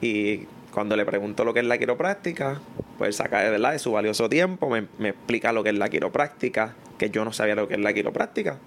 [0.00, 2.60] y cuando le pregunto lo que es la quiropráctica,
[2.96, 5.88] pues saca de verdad de su valioso tiempo, me, me, explica lo que es la
[5.88, 8.60] quiropráctica, que yo no sabía lo que es la quiropráctica,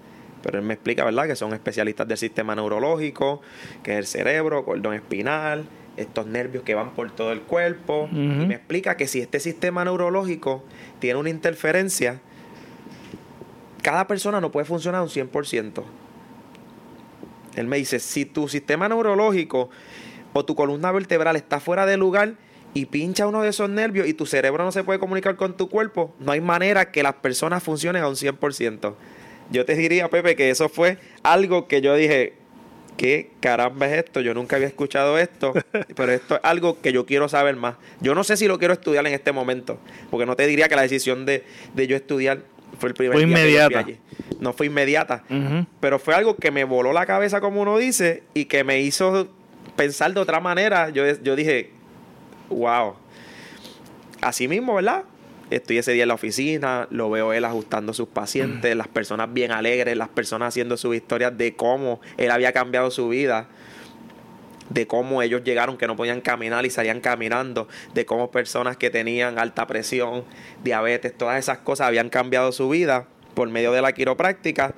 [0.44, 3.40] pero él me explica, ¿verdad?, que son especialistas del sistema neurológico,
[3.82, 5.64] que es el cerebro, cordón espinal,
[5.96, 9.84] estos nervios que van por todo el cuerpo, y me explica que si este sistema
[9.84, 10.62] neurológico
[10.98, 12.20] tiene una interferencia,
[13.82, 15.82] cada persona no puede funcionar un 100%.
[17.56, 19.70] Él me dice, si tu sistema neurológico
[20.34, 22.34] o tu columna vertebral está fuera de lugar
[22.74, 25.68] y pincha uno de esos nervios y tu cerebro no se puede comunicar con tu
[25.68, 28.94] cuerpo, no hay manera que las personas funcionen a un 100%.
[29.50, 32.34] Yo te diría, Pepe, que eso fue algo que yo dije,
[32.96, 34.20] ¿qué caramba es esto?
[34.20, 35.52] Yo nunca había escuchado esto,
[35.96, 37.76] pero esto es algo que yo quiero saber más.
[38.00, 39.78] Yo no sé si lo quiero estudiar en este momento,
[40.10, 42.42] porque no te diría que la decisión de, de yo estudiar
[42.78, 43.86] fue el primer fue inmediata.
[44.40, 45.24] No fue inmediata.
[45.80, 49.28] Pero fue algo que me voló la cabeza, como uno dice, y que me hizo
[49.76, 50.90] pensar de otra manera.
[50.90, 51.70] Yo, yo dije,
[52.48, 52.94] wow.
[54.20, 55.04] Así mismo, ¿verdad?
[55.50, 59.52] Estoy ese día en la oficina, lo veo él ajustando sus pacientes, las personas bien
[59.52, 63.48] alegres, las personas haciendo sus historias de cómo él había cambiado su vida
[64.70, 68.90] de cómo ellos llegaron que no podían caminar y salían caminando, de cómo personas que
[68.90, 70.24] tenían alta presión,
[70.62, 74.74] diabetes, todas esas cosas habían cambiado su vida por medio de la quiropráctica.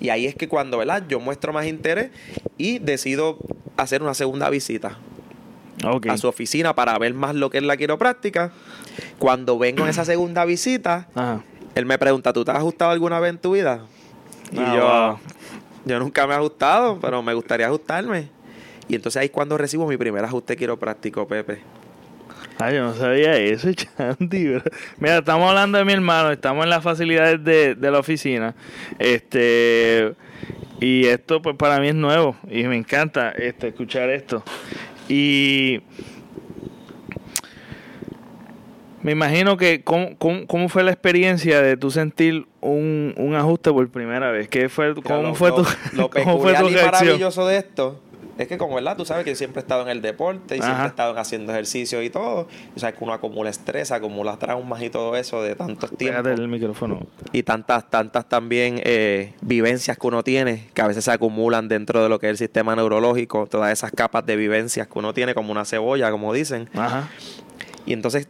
[0.00, 1.04] Y ahí es que cuando, ¿verdad?
[1.08, 2.10] Yo muestro más interés
[2.58, 3.38] y decido
[3.76, 4.98] hacer una segunda visita
[6.08, 8.52] a su oficina para ver más lo que es la quiropráctica.
[9.18, 11.08] Cuando vengo en esa segunda visita,
[11.74, 13.82] él me pregunta, ¿tú te has ajustado alguna vez en tu vida?
[14.52, 15.18] Y ah,
[15.84, 18.28] yo, yo nunca me he ajustado, pero me gustaría ajustarme.
[18.88, 21.60] Y entonces ahí es cuando recibo mi primer ajuste quiropráctico, Pepe.
[22.58, 24.52] Ay, yo no sabía eso, Chanti.
[24.98, 28.54] Mira, estamos hablando de mi hermano, estamos en las facilidades de, de la oficina.
[28.98, 30.14] Este
[30.80, 34.42] y esto pues para mí es nuevo y me encanta este escuchar esto.
[35.08, 35.80] Y
[39.02, 43.88] me imagino que cómo, cómo, fue la experiencia de tú sentir un, un ajuste por
[43.88, 44.48] primera vez.
[44.48, 48.00] ¿Qué fue, cómo, fue tu, lo ¿Cómo fue tu y maravilloso de esto
[48.38, 50.84] es que como verdad, tú sabes que siempre he estado en el deporte y siempre
[50.84, 52.48] he estado haciendo ejercicio y todo.
[52.74, 56.26] O sea, que uno acumula estrés, acumula traumas y todo eso de tantos tiempos.
[56.26, 57.06] el micrófono.
[57.32, 62.02] Y tantas, tantas también eh, vivencias que uno tiene, que a veces se acumulan dentro
[62.02, 65.34] de lo que es el sistema neurológico, todas esas capas de vivencias que uno tiene
[65.34, 66.68] como una cebolla, como dicen.
[66.74, 67.08] Ajá.
[67.86, 68.28] Y entonces,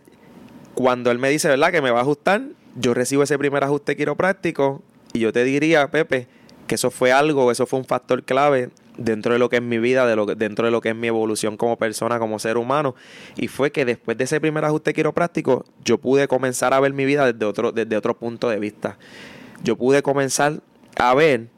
[0.74, 2.42] cuando él me dice, ¿verdad?, que me va a ajustar,
[2.76, 6.28] yo recibo ese primer ajuste quiropráctico y yo te diría, Pepe,
[6.66, 9.78] que eso fue algo, eso fue un factor clave dentro de lo que es mi
[9.78, 12.94] vida, de lo dentro de lo que es mi evolución como persona, como ser humano.
[13.36, 17.04] Y fue que después de ese primer ajuste quiropráctico, yo pude comenzar a ver mi
[17.04, 18.98] vida desde otro, desde otro punto de vista.
[19.62, 20.60] Yo pude comenzar
[20.96, 21.48] a ver,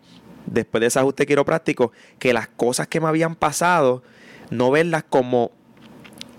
[0.47, 4.03] después de ese ajuste quiropráctico, que las cosas que me habían pasado,
[4.51, 5.53] no verlas como,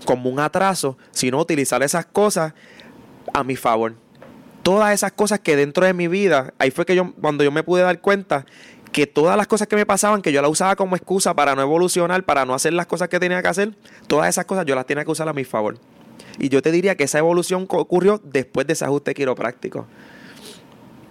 [0.04, 2.54] como un atraso, sino utilizar esas cosas
[3.32, 3.94] a mi favor.
[4.62, 7.62] Todas esas cosas que dentro de mi vida, ahí fue que yo, cuando yo me
[7.62, 8.44] pude dar cuenta
[8.92, 11.62] que todas las cosas que me pasaban, que yo las usaba como excusa para no
[11.62, 13.74] evolucionar, para no hacer las cosas que tenía que hacer,
[14.06, 15.78] todas esas cosas yo las tenía que usar a mi favor.
[16.38, 19.86] Y yo te diría que esa evolución ocurrió después de ese ajuste quiropráctico.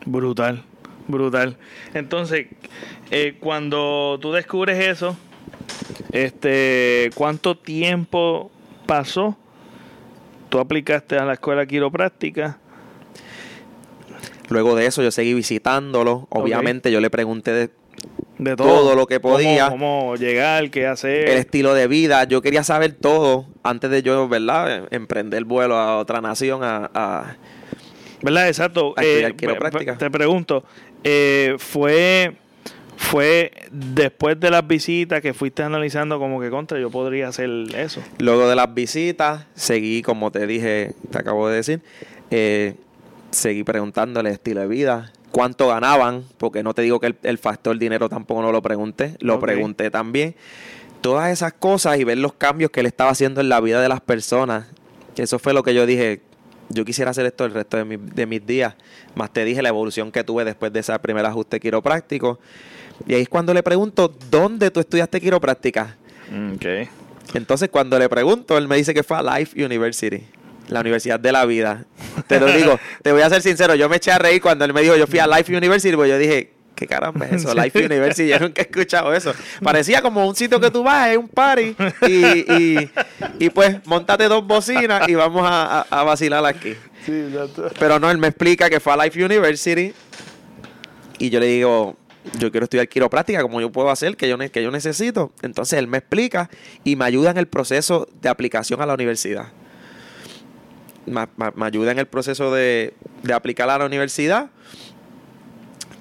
[0.05, 0.63] Brutal,
[1.07, 1.57] brutal.
[1.93, 2.47] Entonces,
[3.11, 5.17] eh, cuando tú descubres eso,
[6.11, 8.51] este, ¿cuánto tiempo
[8.85, 9.37] pasó
[10.49, 12.57] tú aplicaste a la escuela quiropráctica.
[14.49, 16.27] Luego de eso yo seguí visitándolo.
[16.29, 17.69] Obviamente yo le pregunté de,
[18.37, 18.67] De todo.
[18.67, 19.69] todo, lo que podía.
[19.69, 21.29] Cómo, cómo llegar, qué hacer.
[21.29, 22.23] el estilo de vida.
[22.23, 24.87] Yo quería saber todo antes de yo, ¿verdad?
[24.91, 26.89] Emprender vuelo a otra nación a...
[26.93, 27.35] a-
[28.21, 28.47] ¿Verdad?
[28.49, 28.93] Exacto.
[28.97, 29.97] A Eh, quiropráctica.
[29.97, 30.65] Te pregunto,
[31.05, 32.35] eh, ¿fue,
[32.97, 38.01] ¿fue después de las visitas que fuiste analizando como que contra yo podría hacer eso?
[38.17, 41.81] Luego de las visitas, seguí, como te dije, te acabo de decir,
[42.29, 42.73] eh,
[43.31, 47.77] seguí preguntándole estilo de vida, cuánto ganaban, porque no te digo que el, el factor
[47.77, 50.35] dinero tampoco no lo pregunté, lo pregunté también.
[51.01, 53.87] Todas esas cosas y ver los cambios que él estaba haciendo en la vida de
[53.89, 54.65] las personas,
[55.15, 56.21] que eso fue lo que yo dije,
[56.69, 58.75] yo quisiera hacer esto el resto de, mi- de mis días.
[59.15, 62.39] Más te dije la evolución que tuve después de ese primer ajuste quiropráctico.
[63.07, 65.95] Y ahí es cuando le pregunto, ¿dónde tú estudiaste quiropráctica?
[66.55, 66.65] Ok.
[67.33, 70.23] Entonces, cuando le pregunto, él me dice que fue a Life University,
[70.67, 71.85] la Universidad de la Vida.
[72.27, 74.73] Te lo digo, te voy a ser sincero, yo me eché a reír cuando él
[74.73, 77.53] me dijo, yo fui a Life University, pues yo dije, ¿qué caramba es eso?
[77.61, 79.33] Life University, yo nunca he escuchado eso.
[79.61, 81.75] Parecía como un sitio que tú vas, es un party,
[82.07, 82.89] y, y,
[83.39, 86.75] y pues, montate dos bocinas y vamos a, a- a vacilar aquí.
[87.05, 87.69] Sí, exacto.
[87.79, 89.93] Pero no, él me explica que fue a Life University
[91.17, 91.97] y yo le digo,
[92.37, 95.31] yo quiero estudiar quiropráctica, como yo puedo hacer, que yo, que yo necesito.
[95.41, 96.49] Entonces él me explica
[96.83, 99.47] y me ayuda en el proceso de aplicación a la universidad.
[101.09, 102.93] Me, ayuda en el proceso de,
[103.23, 104.49] de aplicar a la universidad.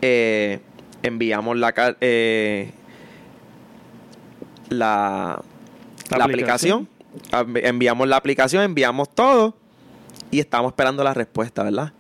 [0.03, 0.61] Eh,
[1.03, 2.71] enviamos la, eh,
[4.69, 5.41] la,
[6.11, 6.89] La aplicación.
[7.33, 9.57] Envi- Enviamos la aplicación, enviamos todo
[10.31, 11.93] y estábamos esperando la respuesta, ¿verdad?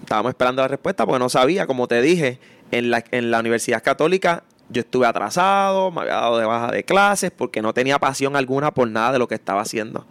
[0.00, 2.38] Estábamos esperando la respuesta porque no sabía, como te dije,
[2.70, 6.84] en la, en la Universidad Católica yo estuve atrasado, me había dado de baja de
[6.84, 10.06] clases porque no tenía pasión alguna por nada de lo que estaba haciendo.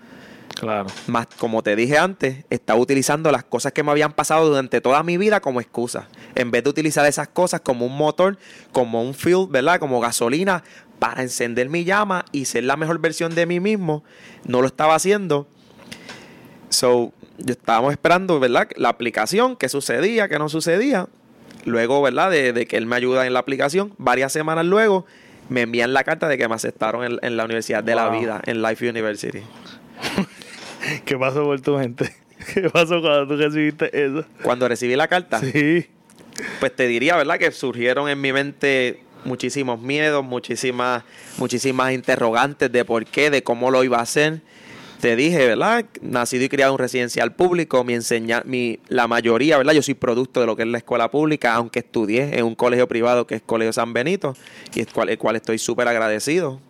[0.56, 0.88] Claro.
[1.08, 5.04] Más, como te dije antes, estaba utilizando las cosas que me habían pasado durante toda
[5.04, 6.08] mi vida como excusa.
[6.36, 8.38] En vez de utilizar esas cosas como un motor,
[8.72, 9.80] como un fuel, ¿verdad?
[9.80, 10.64] Como gasolina
[11.00, 14.04] para encender mi llama y ser la mejor versión de mí mismo,
[14.46, 15.48] no lo estaba haciendo.
[16.70, 18.70] So, yo estábamos esperando, ¿verdad?
[18.78, 21.08] La aplicación, qué sucedía, qué no sucedía.
[21.66, 22.32] Luego, ¿verdad?
[22.32, 25.06] De, de que él me ayuda en la aplicación, varias semanas luego,
[25.50, 28.10] me envían la carta de que me aceptaron en, en la Universidad de la.
[28.10, 29.42] Vida, en Life University.
[31.06, 32.14] ¿Qué pasó por tu mente?
[32.54, 34.26] ¿Qué pasó cuando tú recibiste eso?
[34.44, 35.88] Cuando recibí la carta, Sí.
[36.60, 37.38] pues te diría, ¿verdad?
[37.38, 41.04] Que surgieron en mi mente muchísimos miedos, muchísimas,
[41.38, 44.42] muchísimas interrogantes de por qué, de cómo lo iba a hacer.
[45.00, 45.86] Te dije, ¿verdad?
[46.02, 49.74] Nacido y criado en un residencial público, mi enseña, mi, la mayoría, ¿verdad?
[49.74, 52.88] Yo soy producto de lo que es la escuela pública, aunque estudié en un colegio
[52.88, 54.34] privado que es Colegio San Benito,
[54.74, 56.62] y el cual, el cual estoy súper agradecido.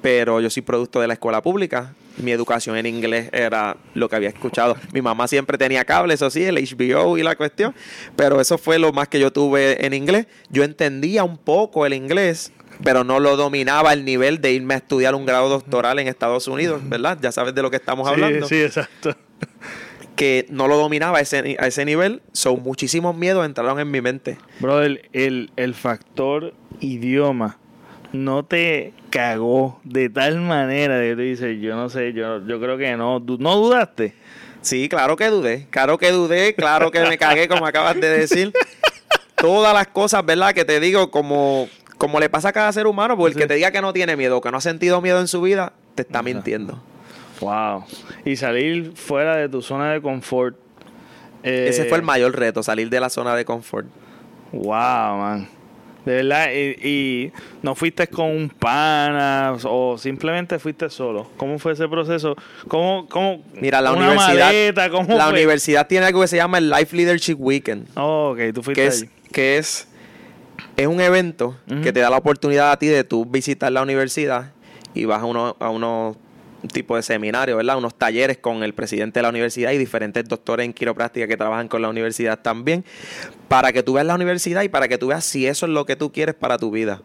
[0.00, 1.94] Pero yo soy producto de la escuela pública.
[2.22, 4.76] Mi educación en inglés era lo que había escuchado.
[4.92, 7.74] Mi mamá siempre tenía cable, eso sí, el HBO y la cuestión.
[8.16, 10.26] Pero eso fue lo más que yo tuve en inglés.
[10.50, 12.52] Yo entendía un poco el inglés,
[12.82, 16.48] pero no lo dominaba al nivel de irme a estudiar un grado doctoral en Estados
[16.48, 17.18] Unidos, ¿verdad?
[17.20, 18.46] Ya sabes de lo que estamos hablando.
[18.46, 19.16] Sí, sí, exacto.
[20.16, 22.22] Que no lo dominaba a ese, a ese nivel.
[22.32, 24.38] Son muchísimos miedos entraron en mi mente.
[24.58, 27.58] Brother, el, el factor idioma
[28.12, 32.60] no te cagó de tal manera de que tú dices, yo no sé, yo, yo
[32.60, 34.14] creo que no, no dudaste.
[34.60, 38.52] Sí, claro que dudé, claro que dudé, claro que me cagué, como acabas de decir.
[39.36, 40.52] Todas las cosas, ¿verdad?
[40.52, 43.54] Que te digo, como, como le pasa a cada ser humano, porque el que te
[43.54, 46.22] diga que no tiene miedo, que no ha sentido miedo en su vida, te está
[46.22, 46.82] mintiendo.
[47.40, 47.84] Wow.
[48.24, 50.56] Y salir fuera de tu zona de confort.
[51.44, 53.86] eh, Ese fue el mayor reto, salir de la zona de confort.
[54.50, 55.48] Wow, man.
[56.08, 61.30] De verdad, y, y no fuiste con un pana o simplemente fuiste solo.
[61.36, 62.34] ¿Cómo fue ese proceso?
[62.66, 64.90] ¿Cómo, cómo Mira, la una universidad, maleta?
[64.90, 65.32] ¿Cómo la fue?
[65.34, 68.86] universidad tiene algo que se llama el Life Leadership Weekend, Oh, ok, tú fuiste que
[68.86, 69.86] es, que es,
[70.78, 74.52] es un evento que te da la oportunidad a ti de tú visitar la universidad
[74.94, 76.16] y vas a uno, a unos
[76.72, 77.78] tipo de seminario, ¿verdad?
[77.78, 81.68] Unos talleres con el presidente de la universidad y diferentes doctores en quiropráctica que trabajan
[81.68, 82.84] con la universidad también,
[83.46, 85.86] para que tú veas la universidad y para que tú veas si eso es lo
[85.86, 87.00] que tú quieres para tu vida.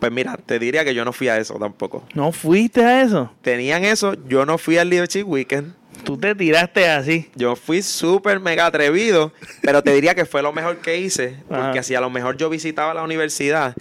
[0.00, 2.04] Pues mira, te diría que yo no fui a eso tampoco.
[2.14, 3.32] ¿No fuiste a eso?
[3.40, 5.72] Tenían eso, yo no fui al Leadership Weekend.
[6.04, 7.30] Tú te tiraste así.
[7.34, 11.78] Yo fui súper mega atrevido, pero te diría que fue lo mejor que hice, porque
[11.78, 11.82] Ajá.
[11.82, 13.74] si a lo mejor yo visitaba la universidad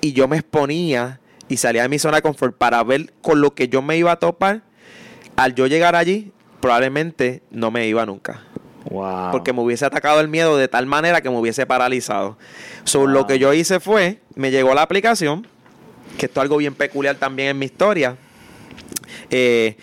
[0.00, 3.54] y yo me exponía y salía de mi zona de confort para ver con lo
[3.54, 4.62] que yo me iba a topar,
[5.36, 8.42] al yo llegar allí, probablemente no me iba nunca.
[8.90, 9.30] Wow.
[9.32, 12.38] Porque me hubiese atacado el miedo de tal manera que me hubiese paralizado.
[12.84, 13.08] So, Wow.
[13.08, 15.46] Lo que yo hice fue, me llegó la aplicación,
[16.18, 18.16] que esto es algo bien peculiar también en mi historia.
[19.30, 19.76] Eh,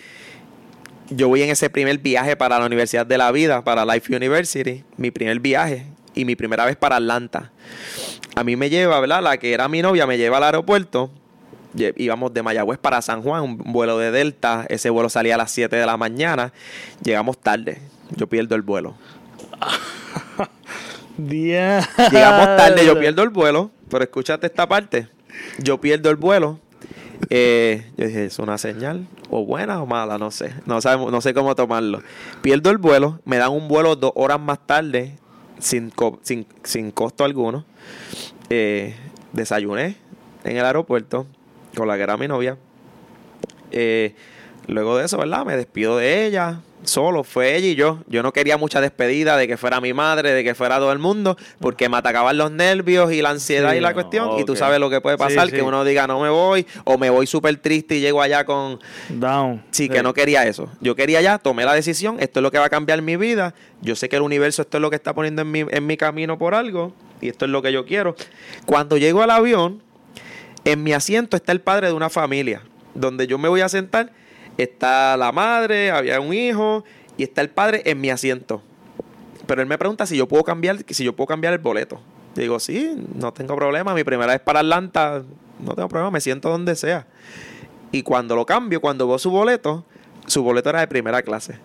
[1.10, 4.84] yo voy en ese primer viaje para la Universidad de la Vida, para Life University,
[4.96, 7.52] mi primer viaje y mi primera vez para Atlanta.
[8.34, 9.22] A mí me lleva, ¿verdad?
[9.22, 11.10] La que era mi novia me lleva al aeropuerto.
[11.96, 14.66] Íbamos de Mayagüez para San Juan, un vuelo de Delta.
[14.68, 16.52] Ese vuelo salía a las 7 de la mañana.
[17.02, 17.80] Llegamos tarde.
[18.16, 18.94] Yo pierdo el vuelo.
[21.18, 23.70] Llegamos tarde, yo pierdo el vuelo.
[23.88, 25.08] Pero escúchate esta parte.
[25.58, 26.58] Yo pierdo el vuelo.
[27.30, 29.06] Eh, yo dije, ¿es una señal?
[29.30, 30.18] ¿O buena o mala?
[30.18, 30.52] No sé.
[30.66, 32.02] No, sabemos, no sé cómo tomarlo.
[32.40, 33.20] Pierdo el vuelo.
[33.24, 35.16] Me dan un vuelo dos horas más tarde.
[35.58, 37.64] Sin, co- sin, sin costo alguno.
[38.50, 38.96] Eh,
[39.32, 39.96] desayuné
[40.44, 41.26] en el aeropuerto.
[41.76, 42.56] Con la que era mi novia.
[43.70, 44.14] Eh,
[44.66, 45.44] luego de eso, ¿verdad?
[45.44, 46.60] Me despido de ella.
[46.84, 48.00] Solo, fue ella y yo.
[48.08, 50.98] Yo no quería mucha despedida de que fuera mi madre, de que fuera todo el
[50.98, 54.40] mundo, porque me atacaban los nervios y la ansiedad Sí, y la cuestión.
[54.40, 55.54] Y tú sabes lo que puede pasar, sí.
[55.54, 58.80] que uno diga no me voy, o me voy súper triste y llego allá con...
[59.08, 59.62] Down.
[59.70, 60.68] Sí, que no quería eso.
[60.80, 63.54] Yo quería ya, tomé la decisión, esto es lo que va a cambiar mi vida.
[63.80, 65.96] Yo sé que el universo esto es lo que está poniendo en mi, en mi
[65.96, 68.16] camino por algo, y esto es lo que yo quiero.
[68.66, 69.82] Cuando llego al avión,
[70.64, 72.62] en mi asiento está el padre de una familia,
[72.94, 74.12] donde yo me voy a sentar,
[74.58, 76.84] está la madre, había un hijo,
[77.16, 78.62] y está el padre en mi asiento.
[79.46, 82.00] Pero él me pregunta si yo puedo cambiar, si yo puedo cambiar el boleto.
[82.34, 83.94] Digo, sí, no tengo problema.
[83.94, 85.22] Mi primera vez para Atlanta,
[85.58, 87.06] no tengo problema, me siento donde sea.
[87.90, 89.84] Y cuando lo cambio, cuando veo su boleto,
[90.26, 91.58] su boleto era de primera clase.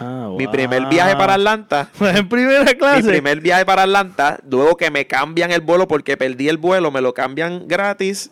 [0.00, 3.08] Ah, Mi primer viaje para Atlanta, en primera mi clase.
[3.08, 7.00] primer viaje para Atlanta, luego que me cambian el vuelo porque perdí el vuelo, me
[7.00, 8.30] lo cambian gratis.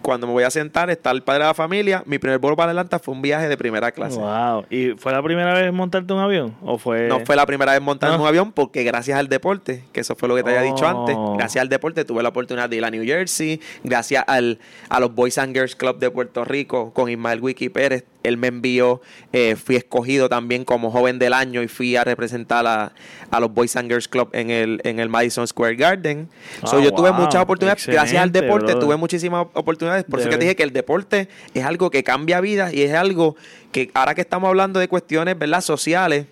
[0.00, 2.04] Cuando me voy a sentar, está el padre de la familia.
[2.06, 4.16] Mi primer vuelo para Atlanta fue un viaje de primera clase.
[4.20, 4.64] Wow.
[4.70, 6.54] ¿Y fue la primera vez montarte un avión?
[6.62, 7.08] ¿O fue.?
[7.08, 8.22] No fue la primera vez montar en No.
[8.22, 11.00] un avión porque gracias al deporte, que eso fue lo que te había dicho Oh.
[11.00, 15.00] antes, gracias al deporte tuve la oportunidad de ir a New Jersey, gracias al, a
[15.00, 19.00] los Boys and Girls Club de Puerto Rico con Ismael Wiki Pérez, él me envió,
[19.32, 22.92] eh, fui escogido también como joven del año y fui a representar a,
[23.30, 26.28] a los Boys and Girls Club en el, en el Madison Square Garden.
[26.64, 30.36] So, Ah, yo tuve muchas oportunidades, gracias al deporte tuve muchísimas oportunidades, por eso que
[30.36, 33.36] te dije que el deporte es algo que cambia vidas y es algo
[33.72, 35.60] que ahora que estamos hablando de cuestiones, ¿verdad?
[35.60, 36.26] Sociales,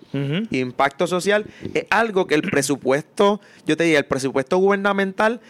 [0.50, 5.40] y impacto social es algo que el presupuesto, yo te diría, el presupuesto gubernamental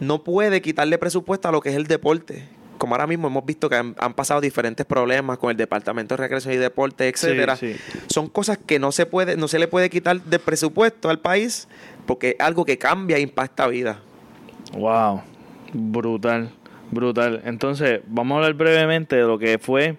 [0.00, 2.44] no puede quitarle presupuesto a lo que es el deporte.
[2.78, 6.22] Como ahora mismo hemos visto que han, han pasado diferentes problemas con el Departamento de
[6.22, 7.56] Recreación y Deporte, etcétera.
[7.56, 7.76] Sí,
[8.08, 11.68] Son cosas que no se puede, no se le puede quitar de presupuesto al país
[12.06, 14.00] porque es algo que cambia e impacta vida.
[14.72, 15.22] Wow,
[15.72, 16.50] brutal,
[16.90, 17.42] brutal.
[17.44, 19.96] Entonces, vamos a hablar brevemente de lo que fue.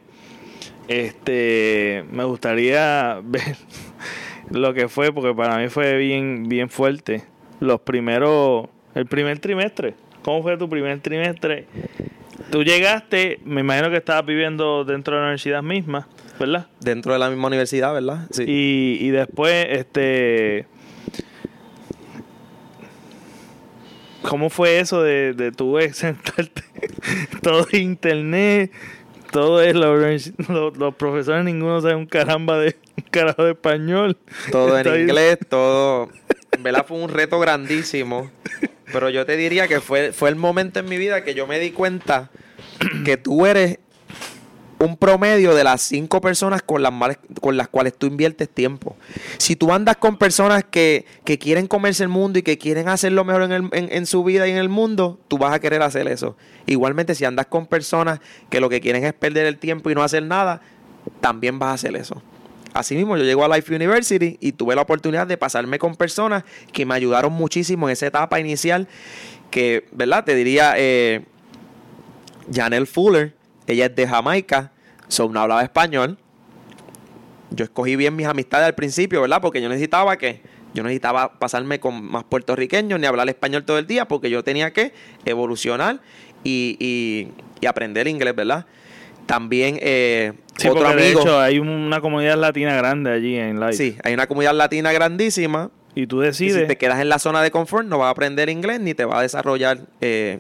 [0.87, 3.55] Este, me gustaría ver
[4.49, 7.23] lo que fue, porque para mí fue bien, bien fuerte.
[7.59, 9.95] Los primeros, el primer trimestre.
[10.23, 11.67] ¿Cómo fue tu primer trimestre?
[12.51, 16.07] Tú llegaste, me imagino que estabas viviendo dentro de la universidad misma,
[16.39, 16.67] ¿verdad?
[16.79, 18.27] Dentro de la misma universidad, ¿verdad?
[18.31, 18.43] Sí.
[18.47, 20.67] Y, y después, este.
[24.21, 26.63] ¿Cómo fue eso de, de tú sentarte?
[27.41, 28.71] todo internet,
[29.31, 34.17] todo es la los, los profesores, ninguno sabe un caramba de un carajo de español.
[34.51, 36.09] todo en inglés, todo.
[36.55, 38.31] En verdad fue un reto grandísimo.
[38.91, 41.59] Pero yo te diría que fue, fue el momento en mi vida que yo me
[41.59, 42.29] di cuenta
[43.03, 43.79] que tú eres
[44.77, 46.93] un promedio de las cinco personas con las,
[47.41, 48.95] con las cuales tú inviertes tiempo.
[49.37, 53.11] Si tú andas con personas que, que quieren comerse el mundo y que quieren hacer
[53.13, 55.59] lo mejor en, el- en- en su vida y en el mundo, tú vas a
[55.59, 56.37] querer hacer eso.
[56.67, 60.03] Igualmente, si andas con personas que lo que quieren es perder el tiempo y no
[60.03, 60.61] hacer nada,
[61.21, 62.21] también vas a hacer eso.
[62.75, 66.85] Asimismo, yo llego a Life University y tuve la oportunidad de pasarme con personas que
[66.85, 68.89] me ayudaron muchísimo en esa etapa inicial,
[69.49, 70.25] que, ¿verdad?
[70.25, 71.23] Te diría, eh,
[72.53, 73.33] Janelle Fuller,
[73.65, 74.73] ella es de Jamaica,
[75.07, 76.17] so no hablaba español.
[77.51, 79.39] Yo escogí bien mis amistades al principio, ¿verdad?
[79.41, 80.41] Porque yo necesitaba que,
[80.73, 84.73] yo necesitaba pasarme con más puertorriqueños ni hablar español todo el día, porque yo tenía
[84.73, 84.91] que
[85.23, 86.01] evolucionar
[86.43, 88.65] y, y- y aprender inglés, ¿verdad?
[89.25, 91.01] También eh, Sí, otro amigo.
[91.01, 93.73] de hecho hay una comunidad latina grande allí en Live.
[93.73, 95.69] Sí, hay una comunidad latina grandísima.
[95.95, 96.61] Y tú Y decides.
[96.61, 99.05] si te quedas en la zona de confort, no vas a aprender inglés ni te
[99.05, 100.39] vas a desarrollar eh,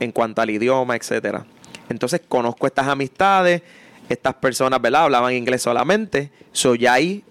[0.00, 1.44] en cuanto al idioma, etcétera.
[1.88, 3.62] Entonces conozco estas amistades,
[4.08, 5.04] estas personas, ¿verdad?
[5.04, 6.30] Hablaban inglés solamente.
[6.52, 7.22] So ya ahí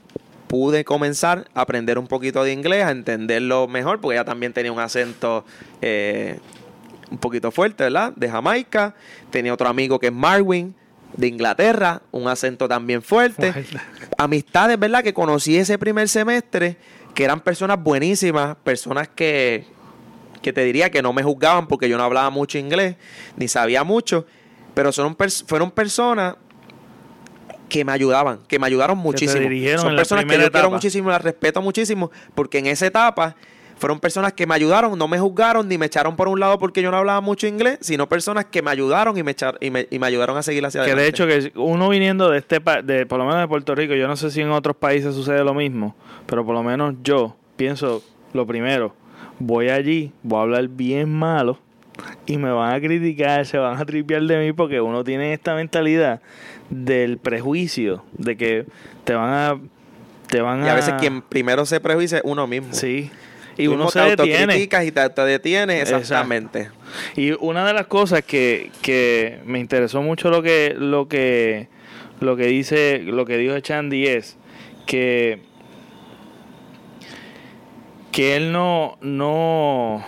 [0.47, 4.71] pude comenzar a aprender un poquito de inglés, a entenderlo mejor, porque ella también tenía
[4.71, 5.45] un acento
[5.81, 6.39] eh,
[7.11, 8.13] un poquito fuerte, ¿verdad?
[8.15, 8.95] De Jamaica.
[9.29, 10.73] Tenía otro amigo que es Marwin,
[11.17, 13.49] de Inglaterra, un acento también fuerte
[14.17, 15.03] amistades, ¿verdad?
[15.03, 16.77] Que conocí ese primer semestre,
[17.13, 19.65] que eran personas buenísimas, personas que,
[20.41, 22.95] que te diría que no me juzgaban porque yo no hablaba mucho inglés,
[23.35, 24.25] ni sabía mucho,
[24.73, 26.35] pero son pers- fueron personas
[27.67, 29.39] que me ayudaban, que me ayudaron muchísimo.
[29.79, 33.35] Son personas que yo quiero muchísimo, las respeto muchísimo, porque en esa etapa
[33.81, 36.83] fueron personas que me ayudaron, no me juzgaron ni me echaron por un lado porque
[36.83, 39.97] yo no hablaba mucho inglés, sino personas que me ayudaron y me, y me, y
[39.97, 40.99] me ayudaron a seguir hacia adelante.
[40.99, 43.95] Que de hecho, que uno viniendo de este, de, por lo menos de Puerto Rico,
[43.95, 45.95] yo no sé si en otros países sucede lo mismo,
[46.27, 48.03] pero por lo menos yo pienso
[48.33, 48.93] lo primero,
[49.39, 51.57] voy allí, voy a hablar bien malo
[52.27, 55.55] y me van a criticar, se van a tripear de mí porque uno tiene esta
[55.55, 56.21] mentalidad
[56.69, 58.65] del prejuicio, de que
[59.03, 59.59] te van a...
[60.27, 62.73] Te van y a, veces quien primero se prejuicia es uno mismo.
[62.73, 63.11] Sí.
[63.57, 64.59] Y uno se te detiene.
[64.59, 66.69] y te, te detienes, exactamente.
[67.15, 71.67] Y una de las cosas que, que me interesó mucho lo que, lo que,
[72.19, 74.37] lo que dice, lo que dijo Chandy es
[74.85, 75.41] que,
[78.11, 80.03] que él no, no,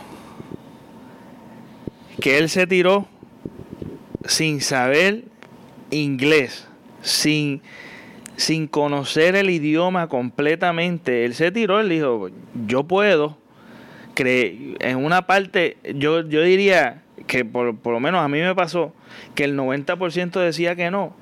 [2.20, 3.08] que él se tiró
[4.26, 5.24] sin saber
[5.92, 6.68] inglés,
[7.02, 7.62] sin,
[8.36, 11.26] sin conocer el idioma completamente.
[11.26, 12.30] Él se tiró, él dijo,
[12.68, 13.38] yo puedo.
[14.16, 18.94] en una parte, yo, yo diría que por, por lo menos a mí me pasó
[19.36, 21.14] que el 90% decía que no,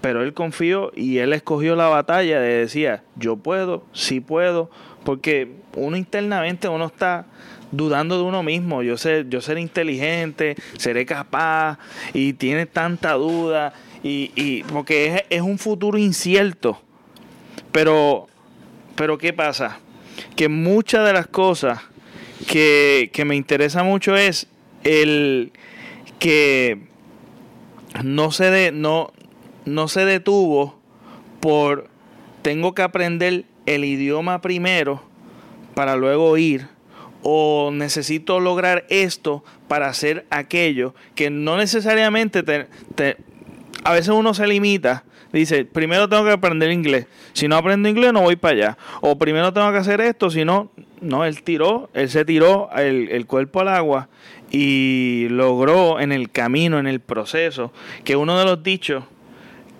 [0.00, 4.70] pero él confió y él escogió la batalla de decía, yo puedo, sí puedo,
[5.04, 7.26] porque uno internamente uno está
[7.70, 8.82] dudando de uno mismo.
[8.82, 11.78] Yo sé, yo seré inteligente, seré capaz
[12.14, 13.72] y tiene tanta duda
[14.02, 16.80] y, y porque es, es, un futuro incierto.
[17.72, 18.26] Pero,
[18.96, 19.78] pero ¿qué pasa?
[20.36, 21.80] Que muchas de las cosas
[22.46, 24.46] que, que me interesa mucho es
[24.84, 25.52] el
[26.18, 26.78] que
[28.02, 29.12] no se, de, no,
[29.64, 30.78] no se detuvo
[31.40, 31.88] por
[32.42, 35.02] tengo que aprender el idioma primero
[35.74, 36.68] para luego ir
[37.22, 43.16] o necesito lograr esto para hacer aquello, que no necesariamente te,
[43.88, 48.12] a veces uno se limita, dice, primero tengo que aprender inglés, si no aprendo inglés
[48.12, 50.70] no voy para allá, o primero tengo que hacer esto, si no,
[51.00, 54.10] no, él tiró, él se tiró el, el cuerpo al agua
[54.50, 57.72] y logró en el camino, en el proceso,
[58.04, 59.04] que uno de los dichos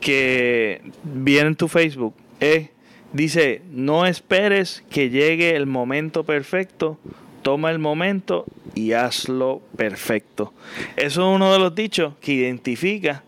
[0.01, 2.71] que viene en tu Facebook es,
[3.13, 6.99] dice, no esperes que llegue el momento perfecto,
[7.43, 10.55] toma el momento y hazlo perfecto.
[10.97, 13.23] Eso es uno de los dichos que identifica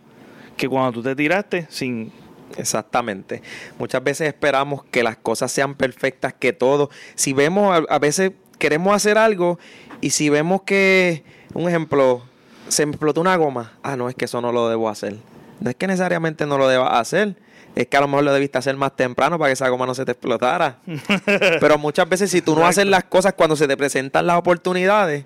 [0.60, 2.12] que cuando tú te tiraste sin...
[2.58, 3.42] Exactamente.
[3.78, 6.90] Muchas veces esperamos que las cosas sean perfectas, que todo.
[7.14, 9.58] Si vemos, a, veces queremos hacer algo
[10.02, 12.24] y si vemos que, un ejemplo,
[12.68, 15.16] se explotó una goma, ah, no, es que eso no lo debo hacer.
[15.60, 17.36] No es que necesariamente no lo deba hacer,
[17.74, 19.94] es que a lo mejor lo debiste hacer más temprano para que esa goma no
[19.94, 20.80] se te explotara.
[21.60, 25.24] Pero muchas veces si tú no haces las cosas cuando se te presentan las oportunidades,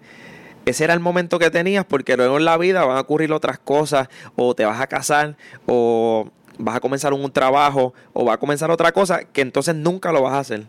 [0.66, 3.58] ese era el momento que tenías porque luego en la vida van a ocurrir otras
[3.58, 5.36] cosas o te vas a casar
[5.66, 10.12] o vas a comenzar un trabajo o va a comenzar otra cosa que entonces nunca
[10.12, 10.64] lo vas a hacer.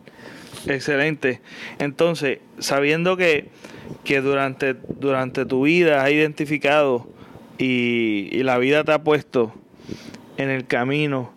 [0.68, 1.42] Excelente.
[1.80, 3.50] Entonces, sabiendo que,
[4.04, 7.08] que durante, durante tu vida has identificado
[7.58, 9.54] y, la vida te ha puesto
[10.38, 11.32] en el camino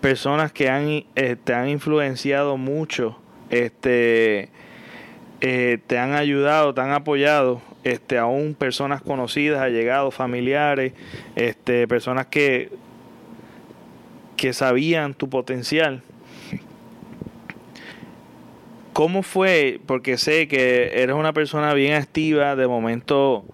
[0.00, 3.18] personas que han, eh, te han influenciado mucho,
[3.50, 4.50] este,
[5.40, 10.92] eh, te han ayudado, te han apoyado, este, aún personas conocidas, allegados, familiares,
[11.36, 12.70] este, personas que,
[14.36, 16.02] que sabían tu potencial.
[18.92, 19.80] ¿Cómo fue?
[19.86, 23.44] Porque sé que eres una persona bien activa, de momento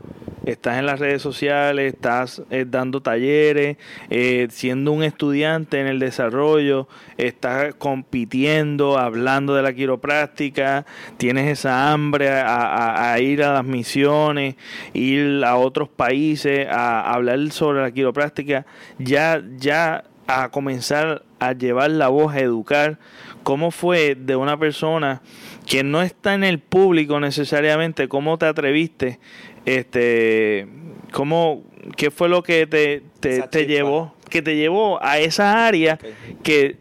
[0.47, 3.77] estás en las redes sociales, estás eh, dando talleres,
[4.11, 10.87] eh, siendo un estudiante en el desarrollo, estás compitiendo, hablando de la quiropráctica,
[11.17, 14.57] tienes esa hambre a, ir a las misiones,
[14.93, 18.67] ir a otros países, a, hablar sobre la quiropráctica,
[18.99, 22.99] ya, ya a comenzar a llevar la voz, a educar.
[23.43, 25.21] ¿Cómo fue de una persona
[25.67, 28.09] que no está en el público necesariamente?
[28.09, 29.19] ¿Cómo te atreviste
[29.67, 30.67] este,
[31.13, 31.63] ¿cómo,
[31.97, 34.15] ¿Qué fue lo que te, te, llevó?
[34.29, 35.99] Que te llevó a esa área
[36.43, 36.77] que,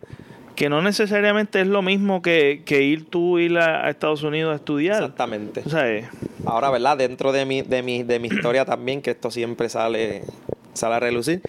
[0.56, 4.98] que no necesariamente es lo mismo que, ir tú ir a, Estados Unidos a estudiar.
[4.98, 5.64] Exactamente.
[6.46, 6.98] Ahora, ¿verdad?
[6.98, 10.24] Dentro de mi, de mi, de mi historia también, que esto siempre sale,
[10.74, 11.42] sale a relucir,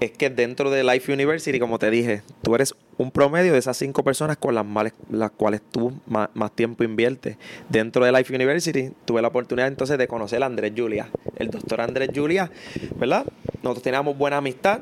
[0.00, 3.76] es que dentro de Life University, como te dije, tú eres un promedio de esas
[3.76, 4.64] cinco personas con las,
[5.10, 7.36] las cuales tú más, tiempo inviertes.
[7.68, 11.80] Dentro de Life University tuve la oportunidad entonces de conocer a Andrés Julia, el doctor
[11.80, 12.50] Andrés Julia,
[12.96, 13.24] ¿verdad?
[13.62, 14.80] Nosotros teníamos buena amistad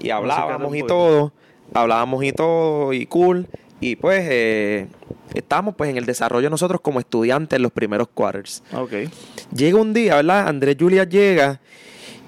[0.00, 1.32] y hablábamos y todo,
[1.72, 3.46] hablábamos y todo y cool.
[3.80, 4.88] Y pues eh,
[5.34, 8.64] estábamos pues en el desarrollo nosotros como estudiantes en los primeros quarters.
[8.72, 9.08] Okay.
[9.54, 10.48] Llega un día, ¿verdad?
[10.48, 11.60] Andrés Julia llega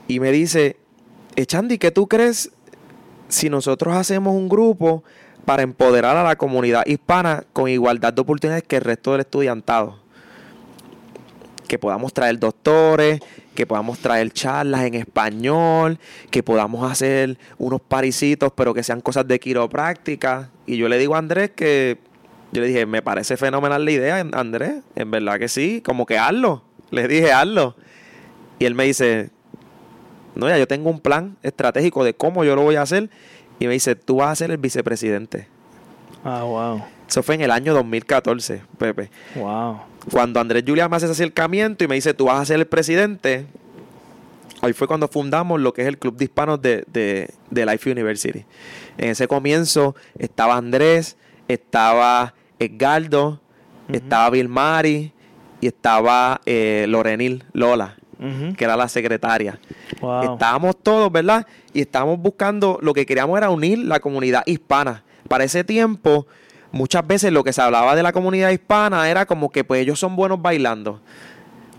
[0.06, 0.76] y me dice,
[1.42, 2.50] Echandi, ¿qué tú crees
[3.28, 5.04] si nosotros hacemos un grupo
[5.44, 9.98] para empoderar a la comunidad hispana con igualdad de oportunidades que el resto del estudiantado.
[11.66, 13.20] Que podamos traer doctores,
[13.54, 15.98] que podamos traer charlas en español,
[16.30, 20.50] que podamos hacer unos parisitos, pero que sean cosas de quiropráctica.
[20.66, 21.98] Y yo le digo a Andrés que,
[22.52, 26.18] yo le dije, me parece fenomenal la idea, Andrés, en verdad que sí, como que
[26.18, 26.64] hazlo.
[26.90, 27.76] Le dije, hazlo.
[28.58, 29.30] Y él me dice,
[30.34, 33.10] no, ya yo tengo un plan estratégico de cómo yo lo voy a hacer
[33.58, 35.46] y me dice, tú vas a ser el vicepresidente.
[36.24, 36.82] Ah, wow.
[37.08, 39.10] Eso fue en el año 2014, Pepe.
[39.34, 39.80] Wow.
[40.10, 42.66] Cuando Andrés Julia me hace ese acercamiento y me dice, tú vas a ser el
[42.66, 43.46] presidente,
[44.62, 48.44] ahí fue cuando fundamos lo que es el Club de Hispanos de, de, Life University.
[48.96, 51.16] En ese comienzo estaba Andrés,
[51.48, 53.40] estaba Edgardo,
[53.92, 55.12] estaba Bill Mari
[55.60, 57.96] y estaba eh, Lorenil Lola
[58.56, 59.58] que era la secretaria.
[60.22, 61.46] Estábamos todos, ¿verdad?
[61.72, 65.04] Y estábamos buscando, lo que queríamos era unir la comunidad hispana.
[65.28, 66.26] Para ese tiempo,
[66.72, 69.98] muchas veces lo que se hablaba de la comunidad hispana era como que pues ellos
[69.98, 71.00] son buenos bailando.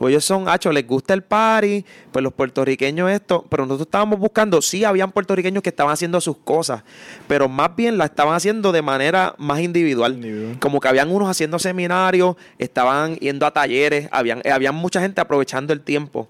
[0.02, 4.18] Pues ellos son, hacho, les gusta el party, pues los puertorriqueños esto, pero nosotros estábamos
[4.18, 6.82] buscando, sí, habían puertorriqueños que estaban haciendo sus cosas,
[7.28, 10.58] pero más bien la estaban haciendo de manera más individual.
[10.60, 15.72] Como que habían unos haciendo seminarios, estaban yendo a talleres, habían, habían mucha gente aprovechando
[15.72, 16.28] el tiempo,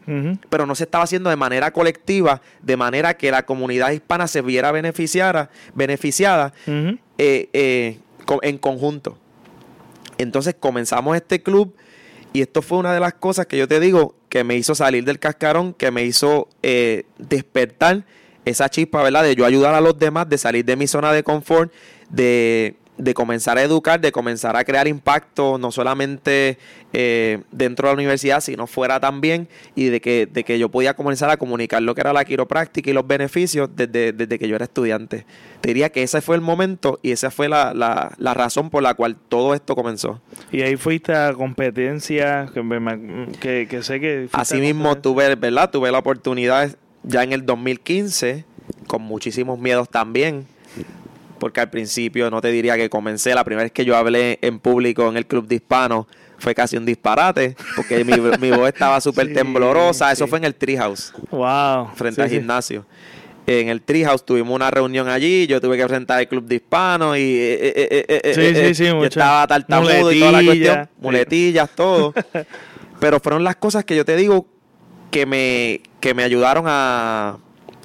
[0.49, 4.41] pero no se estaba haciendo de manera colectiva, de manera que la comunidad hispana se
[4.41, 6.97] viera beneficiada, beneficiada eh,
[7.53, 7.99] eh,
[8.41, 9.17] en conjunto.
[10.17, 11.73] Entonces comenzamos este club
[12.33, 15.03] y esto fue una de las cosas que yo te digo que me hizo salir
[15.03, 18.05] del cascarón, que me hizo eh, despertar
[18.45, 19.23] esa chispa, ¿verdad?
[19.23, 21.71] De yo ayudar a los demás, de salir de mi zona de confort,
[22.09, 26.57] de de comenzar a educar, de comenzar a crear impacto, no solamente
[26.93, 30.93] eh, dentro de la universidad, sino fuera también, y de que, de que yo podía
[30.93, 34.65] comenzar a comunicar lo que era la quiropráctica y los beneficios desde, que yo era
[34.65, 35.25] estudiante.
[35.61, 38.93] Te diría que ese fue el momento y esa fue la, la, razón por la
[38.93, 40.21] cual todo esto comenzó.
[40.51, 42.49] Y ahí fuiste a competencia,
[43.39, 44.29] que, que, sé que...
[44.31, 45.71] Así mismo tuve, ¿verdad?
[45.71, 48.45] Tuve la oportunidad ya en el 2015,
[48.87, 50.45] con muchísimos miedos también,
[51.41, 54.59] porque al principio no te diría que comencé, la primera vez que yo hablé en
[54.59, 56.05] público en el club de hispanos
[56.37, 61.11] fue casi un disparate, porque mi, voz estaba súper temblorosa, eso fue en el Treehouse,
[61.31, 62.85] wow, frente al gimnasio.
[63.47, 67.17] En el Treehouse tuvimos una reunión allí, yo tuve que presentar el club de hispanos
[67.17, 72.13] y eh, eh, eh, yo estaba tartamudo y toda la cuestión, muletillas, todo.
[72.99, 74.45] Pero fueron las cosas que yo te digo
[75.09, 77.39] que me, que me ayudaron a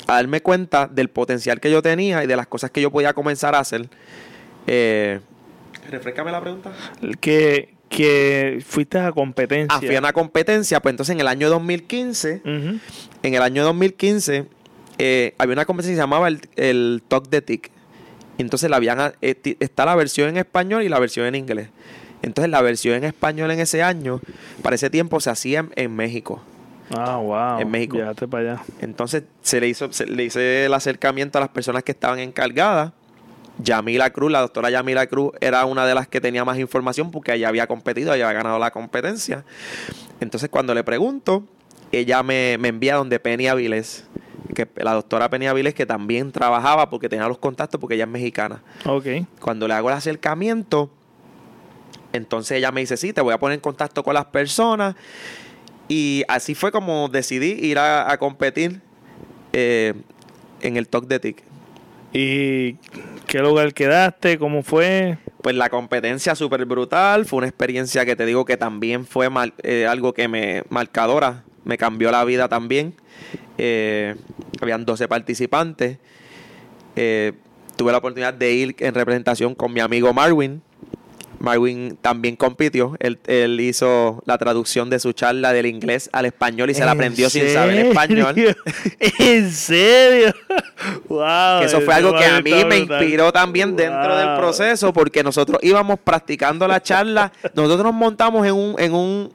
[0.07, 3.13] a darme cuenta del potencial que yo tenía y de las cosas que yo podía
[3.13, 3.89] comenzar a hacer.
[4.67, 5.21] Eh,
[5.91, 6.73] Refrescame la pregunta.
[7.21, 9.77] Que, que fuiste a competencia.
[9.77, 12.81] Ah, fui a una competencia, pues entonces en el año 2015, en
[13.23, 14.47] el año 2015,
[14.99, 17.71] eh, había una competencia que se llamaba el, el Talk de TIC.
[18.39, 21.69] Entonces la habían, eh, está la versión en español y la versión en inglés.
[22.23, 24.21] Entonces la versión en español en ese año,
[24.63, 26.43] para ese tiempo se hacía en México.
[26.91, 27.61] Ah, wow.
[27.61, 27.99] En México.
[28.31, 28.63] para allá.
[28.81, 32.93] Entonces se le hizo, se le hice el acercamiento a las personas que estaban encargadas.
[33.59, 37.33] Yamila Cruz, la doctora Yamila Cruz, era una de las que tenía más información porque
[37.35, 39.45] ella había competido, ella había ganado la competencia.
[40.21, 41.45] Entonces, cuando le pregunto,
[41.93, 44.05] ella me, envía donde Penny Avilés,
[44.55, 48.11] que la doctora Penny Avilés, que también trabajaba porque tenía los contactos porque ella es
[48.11, 48.63] mexicana.
[48.85, 49.07] Ok.
[49.41, 50.91] Cuando le hago el acercamiento,
[52.13, 54.97] entonces ella me dice, sí, te voy a poner en contacto con las personas.
[55.89, 58.81] Y así fue como decidí ir a, competir
[59.53, 59.95] eh,
[60.61, 61.43] en el Talk de TIC.
[62.13, 62.75] ¿Y
[63.27, 64.39] qué lugar quedaste?
[64.39, 65.19] ¿Cómo fue?
[65.43, 67.25] Pues la competencia súper brutal.
[67.25, 69.29] Fue una experiencia que te digo que también fue
[69.63, 71.45] eh, algo que me marcadora.
[71.65, 72.95] Me cambió la vida también.
[73.59, 74.17] Eh,
[74.61, 75.99] habían 12 participantes.
[76.95, 80.63] tuve la oportunidad de ir en representación con mi amigo Marwin,
[81.39, 82.97] Marwin también compitió.
[82.99, 86.93] Él, él, hizo la traducción de su charla del inglés al español y se la
[86.93, 88.35] aprendió sin saber español.
[89.19, 90.35] ¿En serio?
[91.09, 95.59] wow, eso fue algo que a mí me inspiró también dentro del proceso porque nosotros
[95.63, 97.33] íbamos practicando la charla.
[97.55, 98.75] Nosotros nos montamos en un...
[98.79, 99.33] En un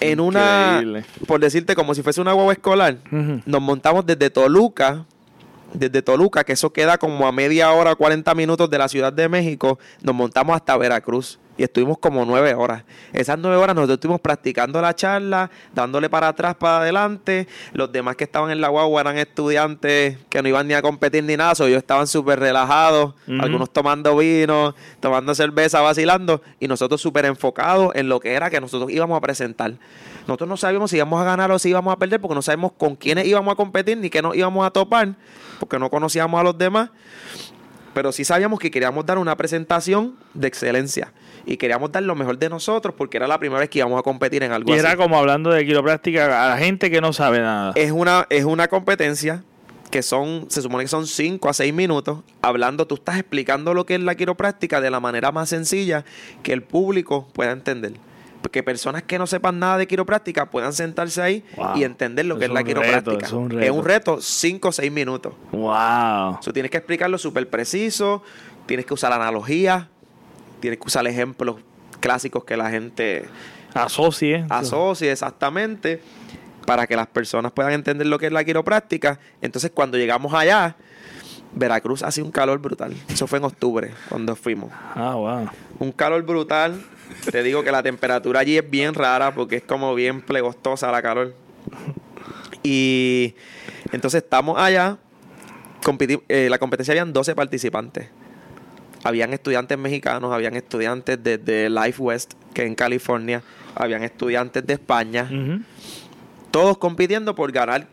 [0.00, 0.82] en una,
[1.26, 5.06] por decirte, como si fuese una guagua escolar, nos montamos desde Toluca
[5.74, 9.28] desde Toluca, que eso queda como a media hora, 40 minutos de la Ciudad de
[9.28, 11.38] México, nos montamos hasta Veracruz.
[11.56, 12.82] y estuvimos como nueve horas.
[13.12, 17.46] Esas nueve horas nosotros estuvimos practicando la charla, dándole para atrás, para adelante.
[17.72, 21.22] Los demás que estaban en la guagua eran estudiantes que no iban ni a competir
[21.22, 27.00] ni nada, so ellos estaban súper relajados, algunos tomando vino, tomando cerveza, vacilando, y nosotros
[27.00, 29.74] súper enfocados en lo que era que nosotros íbamos a presentar.
[30.26, 32.72] Nosotros no sabíamos si íbamos a ganar o si íbamos a perder, porque no sabemos
[32.72, 35.14] con quiénes íbamos a competir ni qué nos íbamos a topar,
[35.60, 36.90] porque no conocíamos a los demás.
[37.92, 41.12] Pero sí sabíamos que queríamos dar una presentación de excelencia
[41.46, 44.02] y queríamos dar lo mejor de nosotros porque era la primera vez que íbamos a
[44.02, 47.40] competir en algo y era como hablando de quiropráctica a la gente que no sabe
[47.40, 47.72] nada.
[47.76, 49.44] Es una, es una competencia
[49.90, 53.86] que son, se supone que son 5 a 6 minutos, hablando, tú estás explicando lo
[53.86, 56.04] que es la quiropráctica de la manera más sencilla
[56.42, 57.92] que el público pueda entender.
[58.50, 62.44] Que personas que no sepan nada de quiropráctica puedan sentarse ahí y entender lo que
[62.44, 63.26] es, la quiropráctica.
[63.26, 63.64] es, un reto.
[63.64, 65.34] es un reto 5 o 6 minutos.
[65.50, 66.38] Wow.
[66.44, 68.22] Tú tienes que explicarlo súper preciso,
[68.66, 69.86] tienes que usar analogías,
[70.60, 71.56] tienes que usar ejemplos
[72.00, 73.24] clásicos que la gente
[73.74, 74.46] asocie.
[74.48, 76.00] Asocie, exactamente,
[76.66, 79.18] para que las personas puedan entender lo que es la quiropráctica.
[79.42, 80.76] Entonces, cuando llegamos allá,
[81.54, 82.94] Veracruz hace un calor brutal.
[83.08, 84.70] Eso fue en octubre, cuando fuimos.
[84.94, 85.48] Ah, wow.
[85.78, 86.82] Un calor brutal.
[87.30, 91.02] Te digo que la temperatura allí es bien rara porque es como bien plegostosa la
[91.02, 91.34] calor.
[92.62, 93.34] Y
[93.92, 94.98] entonces estamos allá.
[96.28, 98.08] Eh, la competencia habían 12 participantes
[99.04, 103.42] habían estudiantes mexicanos, habían estudiantes desde Life West, que en California,
[103.74, 105.28] habían estudiantes de España,
[106.50, 107.86] todos compitiendo por ganar,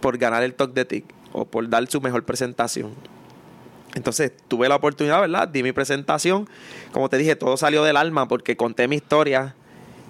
[0.00, 2.92] por ganar el Talk de TIC o por dar su mejor presentación.
[3.98, 5.48] Entonces tuve la oportunidad, ¿verdad?
[5.48, 6.48] Di mi presentación.
[6.92, 9.54] Como te dije, todo salió del alma porque conté mi historia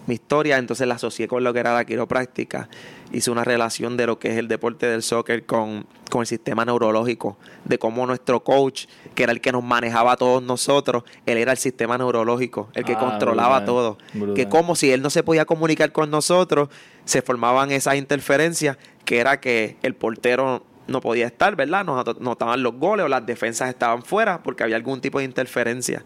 [0.09, 2.70] mi historia, entonces la asocié con lo que era la quiropráctica.
[3.12, 5.86] Hice una relación de lo que es el deporte del soccer con,
[6.18, 7.36] el sistema neurológico,
[7.66, 11.53] de cómo nuestro coach, que era el que nos manejaba a todos nosotros, él era
[11.53, 13.99] el sistema neurológico, el que ah, controlaba todo.
[14.34, 16.70] Que como si él no se podía comunicar con nosotros,
[17.05, 21.84] se formaban esas interferencias, que era que el portero no podía estar, ¿verdad?
[21.84, 26.03] Nos notaban los goles o las defensas estaban fuera porque había algún tipo de interferencia.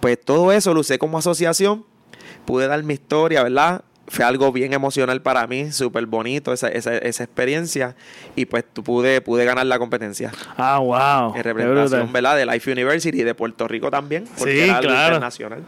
[0.00, 1.84] Pues todo eso lo usé como asociación
[2.46, 3.82] pude dar mi historia, ¿verdad?
[4.08, 7.96] Fue algo bien emocional para mí, súper bonito esa, esa, esa, experiencia.
[8.36, 10.30] Y pues pude, pude ganar la competencia.
[10.56, 11.36] Ah, wow.
[11.36, 12.36] En representación, ¿verdad?
[12.36, 14.24] De Life University y de Puerto Rico también.
[14.38, 15.06] Porque sí, era claro.
[15.06, 15.64] internacional.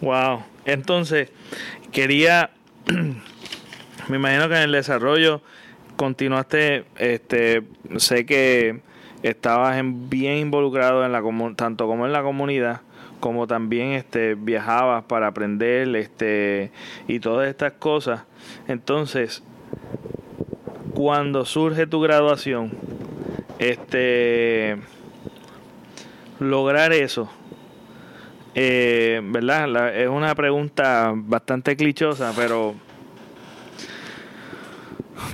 [0.00, 0.42] Wow.
[0.64, 1.30] Entonces,
[1.92, 2.50] quería.
[4.08, 5.40] me imagino que en el desarrollo
[5.98, 6.84] continuaste.
[6.96, 7.62] Este,
[7.98, 8.80] sé que
[9.22, 11.22] estabas bien involucrado en la
[11.56, 12.80] tanto como en la comunidad
[13.20, 16.70] como también este viajabas para aprender este
[17.08, 18.22] y todas estas cosas
[18.68, 19.42] entonces
[20.94, 22.70] cuando surge tu graduación
[23.58, 24.76] este
[26.38, 27.28] lograr eso
[28.54, 32.76] eh, verdad es una pregunta bastante clichosa pero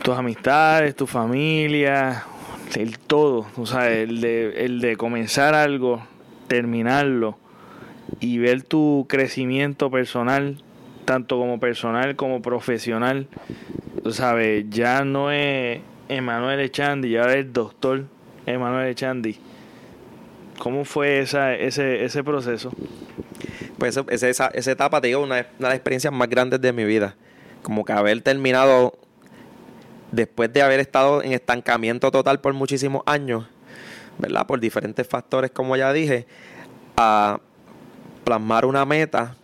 [0.03, 2.25] tus amistades tu familia
[2.75, 6.03] el todo o sea el de, el de comenzar algo
[6.49, 7.39] terminarlo
[8.21, 10.63] y ver tu crecimiento personal,
[11.05, 13.27] tanto como personal como profesional,
[14.11, 18.05] sabes, ya no es Emanuel Echandi, ya es doctor
[18.47, 19.39] Emanuel Echandi.
[20.59, 22.71] ¿Cómo fue esa, ese, ese proceso?
[23.79, 26.85] Pues esa, esa etapa, te digo, una, una de las experiencias más grandes de mi
[26.85, 27.17] vida.
[27.63, 28.95] Como que haber terminado,
[30.15, 33.47] después de haber estado en estancamiento total por muchísimos años,
[34.19, 34.47] ¿verdad?
[34.47, 36.27] Por diferentes factores, como ya dije,
[36.97, 37.41] a
[38.25, 39.37] plasmar una meta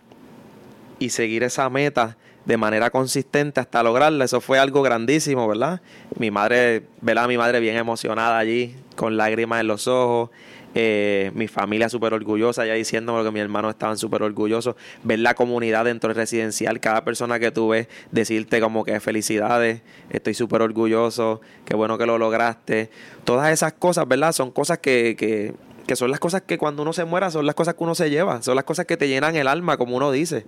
[0.99, 4.25] y seguir esa meta de manera consistente hasta lograrla.
[4.25, 5.81] Eso fue algo grandísimo, ¿verdad?
[6.17, 7.27] Mi madre, ¿verdad?
[7.27, 10.29] Mi madre bien emocionada allí, con lágrimas en los ojos.
[10.73, 14.75] Eh, mi familia súper orgullosa, ya diciéndome que mis hermanos estaban súper orgullosos.
[15.03, 19.81] Ver la comunidad dentro del residencial, cada persona que tú ves, decirte como que felicidades,
[20.09, 22.89] estoy súper orgulloso, qué bueno que lo lograste.
[23.23, 24.31] Todas esas cosas, ¿verdad?
[24.31, 25.53] Son cosas que, que
[25.87, 28.09] que son las cosas que cuando uno se muera son las cosas que uno se
[28.09, 30.45] lleva, son las cosas que te llenan el alma, como uno dice.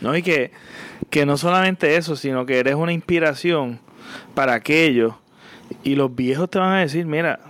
[0.00, 0.50] No, y que,
[1.08, 3.80] que no solamente eso, sino que eres una inspiración
[4.34, 5.14] para aquellos
[5.82, 7.40] y los viejos te van a decir, mira,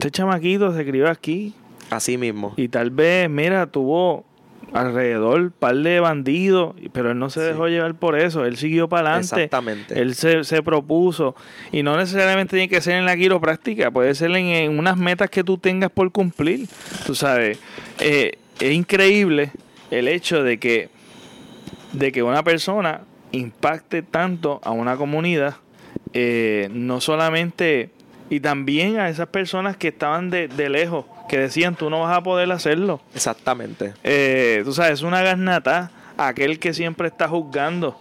[0.00, 1.52] este chamaquito se crió aquí.
[1.90, 2.54] Así mismo.
[2.56, 4.24] Y tal vez, mira, tuvo
[4.72, 8.88] alrededor un par de bandidos, pero él no se dejó llevar por eso, él siguió
[8.88, 9.44] para adelante.
[9.44, 10.00] Exactamente.
[10.00, 11.36] Él se, se, propuso,
[11.70, 15.44] y no necesariamente tiene que ser en la quiropráctica, puede ser en, unas metas que
[15.44, 16.66] tú tengas por cumplir.
[17.04, 17.58] Tú sabes,
[17.98, 19.50] eh, es increíble
[19.90, 20.88] el hecho de que,
[21.92, 25.56] de que una persona impacte tanto a una comunidad,
[26.14, 27.90] eh, no solamente,
[28.30, 32.16] y también a esas personas que estaban de, de lejos que decían tú no vas
[32.16, 33.00] a poder hacerlo.
[33.14, 33.92] Exactamente.
[34.04, 37.96] Eh, tú sabes, es una garnata aquel que siempre está juzgando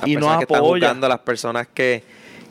[0.00, 0.86] Las y no personas que están apoya.
[0.86, 2.02] juzgando a las personas que,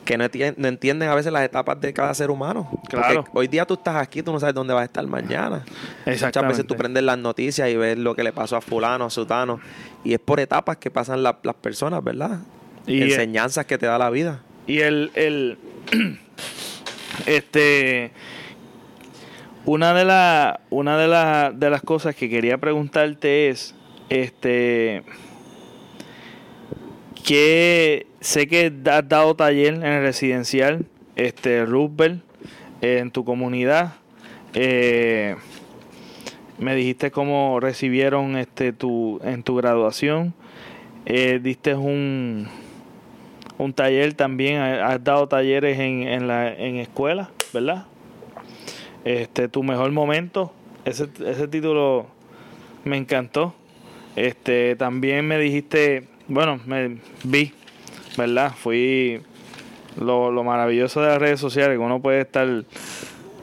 [0.04, 2.68] que no, enti- no entienden a veces las etapas de cada ser humano.
[2.72, 3.24] Porque Claro.
[3.34, 5.56] hoy día tú estás aquí, tú no sabes dónde vas a estar mañana.
[5.58, 5.74] Muchas
[6.06, 6.64] veces Exactamente.
[6.64, 9.60] tú prendes las noticias y ves lo que le pasó a fulano, a sutano.
[10.04, 12.38] Y es por etapas que pasan la- las personas, ¿verdad?
[12.86, 14.40] Y- Enseñanzas que te da la vida.
[14.66, 15.58] Y el, el
[17.26, 18.12] este
[19.64, 23.74] una de las una de las de las cosas que quería preguntarte es
[24.08, 25.02] este
[27.24, 32.22] que sé que has dado taller en el residencial este Roosevelt
[32.80, 33.94] en tu comunidad
[34.54, 35.36] eh,
[36.58, 40.34] me dijiste cómo recibieron este tu en tu graduación
[41.04, 42.48] eh, diste un
[43.58, 47.86] un taller también, ha- has dado talleres en, en la en escuela, ¿verdad?
[49.04, 50.52] Este, tu mejor momento,
[50.84, 52.06] ese, ese título
[52.84, 53.54] me encantó.
[54.16, 57.52] Este, también me dijiste, bueno, me vi,
[58.16, 58.52] ¿verdad?
[58.56, 59.20] Fui
[60.00, 62.48] lo, lo maravilloso de las redes sociales, que uno puede estar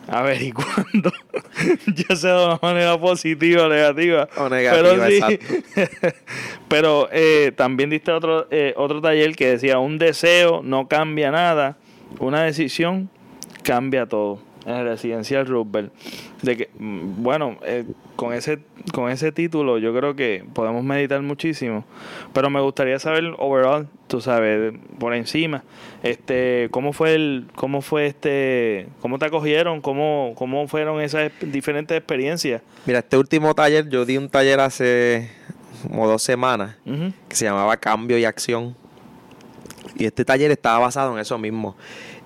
[0.11, 1.11] averiguando,
[2.09, 4.27] ya sea de una manera positiva o negativa.
[4.37, 6.13] O negativa, pero
[6.67, 11.77] pero eh, también diste otro, eh, otro taller que decía, un deseo no cambia nada,
[12.19, 13.09] una decisión
[13.63, 14.39] cambia todo.
[14.65, 15.93] En el residencial Roosevelt.
[16.41, 17.85] De que, mm, bueno, eh,
[18.15, 18.59] con ese
[18.91, 21.85] con ese título yo creo que podemos meditar muchísimo.
[22.33, 25.63] Pero me gustaría saber overall, tú sabes, por encima,
[26.03, 31.97] este, cómo fue el, cómo fue este, cómo te acogieron, cómo, cómo fueron esas diferentes
[31.97, 32.61] experiencias.
[32.85, 35.29] Mira, este último taller, yo di un taller hace
[35.83, 36.75] como dos semanas
[37.27, 38.75] que se llamaba Cambio y Acción.
[39.97, 41.77] Y este taller estaba basado en eso mismo,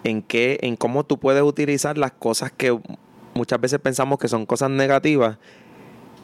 [0.04, 2.78] en que, en cómo tú puedes utilizar las cosas que
[3.34, 5.38] muchas veces pensamos que son cosas negativas,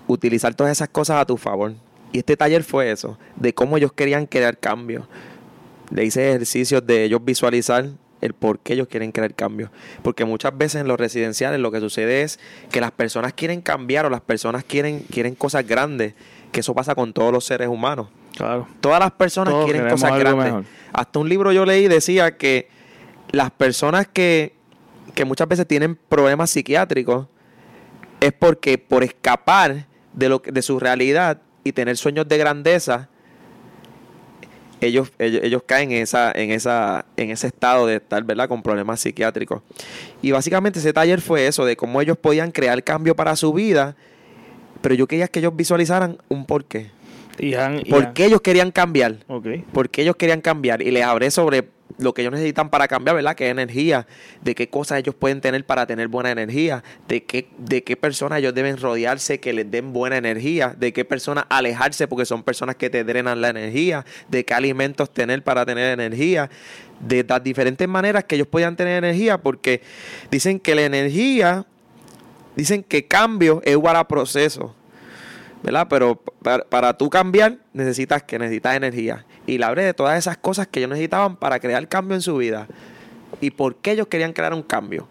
[0.07, 1.73] utilizar todas esas cosas a tu favor.
[2.11, 5.07] Y este taller fue eso, de cómo ellos querían crear cambio.
[5.91, 7.89] Le hice ejercicios de ellos visualizar
[8.21, 9.71] el por qué ellos quieren crear cambio.
[10.01, 12.39] Porque muchas veces en los residenciales lo que sucede es
[12.71, 16.13] que las personas quieren cambiar o las personas quieren, quieren cosas grandes,
[16.51, 18.07] que eso pasa con todos los seres humanos.
[18.35, 18.67] Claro.
[18.81, 20.45] Todas las personas Todos quieren cosas grandes.
[20.45, 20.65] mejor.
[20.93, 22.69] Hasta un libro yo leí decía que
[23.35, 24.53] las personas que,
[25.13, 27.27] que muchas veces tienen problemas psiquiátricos
[28.21, 33.09] es porque por escapar de, lo, de su realidad y tener sueños de grandeza,
[34.81, 38.47] ellos, ellos, ellos caen en, esa, en, esa, en ese estado de estar ¿verdad?
[38.47, 39.61] con problemas psiquiátricos.
[40.21, 43.95] Y básicamente ese taller fue eso, de cómo ellos podían crear cambio para su vida,
[44.81, 46.91] pero yo quería que ellos visualizaran un porqué.
[47.39, 49.17] Y han, y ¿Por han- qué ellos querían cambiar?
[49.27, 49.47] Ok.
[49.73, 51.63] porque ellos querían cambiar y les hablé sobre
[51.97, 53.35] lo que ellos necesitan para cambiar, ¿verdad?
[53.39, 54.07] Es energía,
[54.41, 58.39] de qué cosas ellos pueden tener para tener buena energía, de qué, de qué personas
[58.39, 62.75] ellos deben rodearse que les den buena energía, de qué personas alejarse porque son personas
[62.75, 66.49] que te drenan la energía, de qué alimentos tener para tener energía,
[66.99, 69.81] de las diferentes maneras que ellos puedan tener energía, porque
[70.31, 71.65] dicen que la energía,
[72.55, 74.75] dicen que cambio es igual a proceso.
[75.63, 75.87] ¿Verdad?
[75.89, 79.25] Pero para, para tú cambiar necesitas que necesitas energía.
[79.47, 82.37] Y le hablé de todas esas cosas que ellos necesitaban para crear cambio en su
[82.37, 82.67] vida.
[83.41, 85.07] Y por qué ellos querían crear un cambio.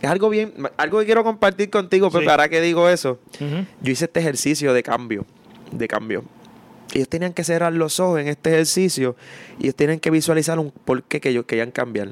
[0.00, 2.26] Es algo bien, algo que quiero compartir contigo, pero Sí.
[2.26, 5.26] para que digo eso, yo hice este ejercicio de cambio,
[5.72, 6.22] de cambio.
[6.94, 9.16] Ellos tenían que cerrar los ojos en este ejercicio
[9.58, 12.10] y ellos tenían que visualizar un por qué que ellos querían cambiar.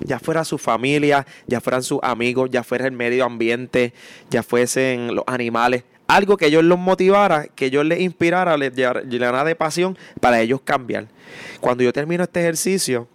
[0.00, 3.92] Ya fuera su familia, ya fueran sus amigos, ya fuera el medio ambiente,
[4.30, 5.84] ya fuesen los animales.
[6.08, 10.62] Algo que ellos los motivara, que ellos les inspirara, les llenara de pasión para ellos
[10.62, 11.06] cambiar.
[11.60, 13.08] Cuando yo termino este ejercicio,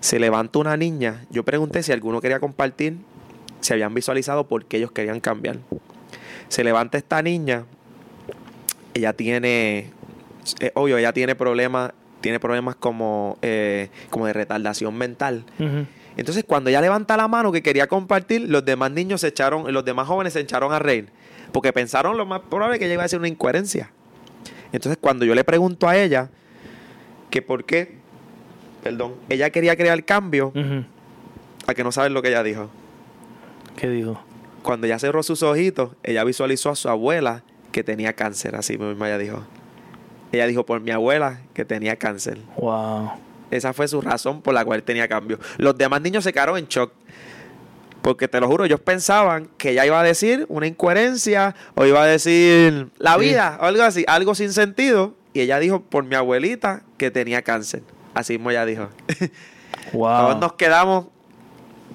[0.00, 1.26] se levanta una niña.
[1.30, 2.96] Yo pregunté si alguno quería compartir,
[3.60, 5.58] si habían visualizado por qué ellos querían cambiar.
[6.48, 7.66] Se levanta esta niña,
[8.94, 9.90] ella tiene,
[10.74, 15.44] obvio, ella tiene problemas, tiene problemas como, eh, como de retardación mental.
[16.16, 19.84] Entonces, cuando ella levanta la mano que quería compartir, los demás niños se echaron, los
[19.84, 21.08] demás jóvenes se echaron a reír.
[21.52, 23.90] Porque pensaron lo más probable que ella iba a decir una incoherencia.
[24.72, 26.30] Entonces, cuando yo le pregunto a ella
[27.30, 27.98] que por qué,
[28.82, 30.52] perdón, ella quería crear cambio,
[31.66, 32.70] a que no saben lo que ella dijo.
[33.76, 34.20] ¿Qué dijo?
[34.62, 37.42] Cuando ella cerró sus ojitos, ella visualizó a su abuela
[37.72, 39.44] que tenía cáncer, así mismo ella dijo.
[40.32, 42.38] Ella dijo por mi abuela que tenía cáncer.
[42.56, 43.12] Wow.
[43.50, 45.38] Esa fue su razón por la cual tenía cambio.
[45.56, 46.92] Los demás niños se quedaron en shock.
[48.02, 52.02] Porque te lo juro, ellos pensaban que ella iba a decir una incoherencia o iba
[52.02, 53.20] a decir la Sí.
[53.20, 55.14] vida o algo así, algo sin sentido.
[55.34, 57.82] Y ella dijo por mi abuelita que tenía cáncer.
[58.14, 58.88] Así mismo ella dijo.
[59.92, 60.18] Wow.
[60.26, 61.06] Todos nos quedamos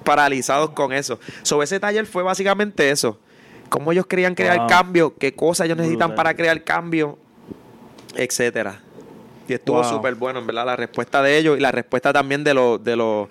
[0.03, 1.19] paralizados con eso.
[1.43, 3.19] Sobre ese taller fue básicamente eso.
[3.69, 4.67] Cómo ellos querían crear Wow.
[4.67, 6.15] cambio, qué cosas ellos necesitan Brutal.
[6.15, 7.17] para crear cambio.
[8.15, 8.79] etcétera.
[9.47, 9.89] Y estuvo Wow.
[9.89, 12.95] súper bueno, en verdad, la respuesta de ellos y la respuesta también de los, de
[12.95, 13.27] los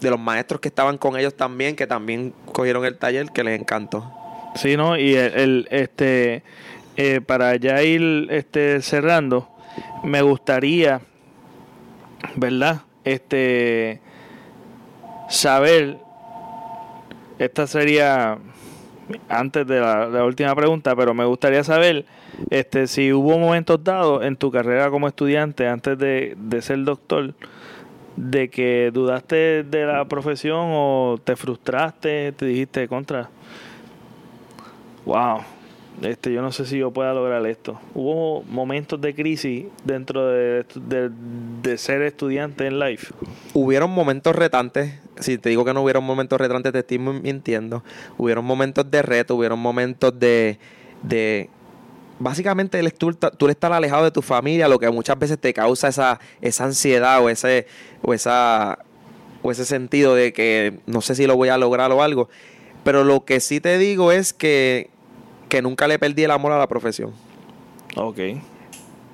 [0.00, 3.58] de los maestros que estaban con ellos también, que también cogieron el taller, que les
[3.58, 4.12] encantó.
[4.54, 4.96] Sí, ¿no?
[4.96, 6.42] Y el, el, este,
[6.96, 9.48] eh, para ya ir este, cerrando,
[10.02, 11.00] me gustaría,
[12.36, 12.82] ¿verdad?
[13.04, 14.00] Este,
[15.28, 15.98] saber,
[17.38, 18.38] esta sería
[19.28, 22.06] antes de la, la última pregunta, pero me gustaría saber
[22.50, 27.34] este, si hubo momentos dados en tu carrera como estudiante, antes de, de ser doctor,
[28.16, 33.28] de que dudaste de la profesión o te frustraste, te dijiste contra.
[35.04, 35.40] Wow,
[36.02, 37.78] este, yo no sé si yo pueda lograr esto.
[37.94, 41.10] Hubo momentos de crisis dentro de, de,
[41.62, 43.12] de ser estudiante en life.
[43.54, 47.84] Hubieron momentos retantes, si te digo que no hubieron momentos retantes, te estoy mintiendo.
[48.18, 50.58] Hubieron momentos de reto, hubieron momentos de...
[51.02, 51.50] de
[52.18, 55.88] básicamente el tú, tú estar alejado de tu familia, lo que muchas veces te causa
[55.88, 57.66] esa, esa ansiedad o ese,
[58.02, 58.78] o esa
[59.42, 62.28] o ese sentido de que no sé si lo voy a lograr o algo.
[62.84, 64.90] Pero lo que sí te digo es que,
[65.48, 67.12] que nunca le perdí el amor a la profesión.
[67.96, 68.18] Ok.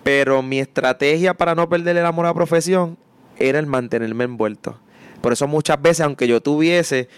[0.03, 2.99] Pero mi estrategia para no perder el amor a la profesión
[3.39, 4.79] era el mantenerme envuelto.
[5.21, 7.09] Por eso muchas veces, aunque yo tuviese,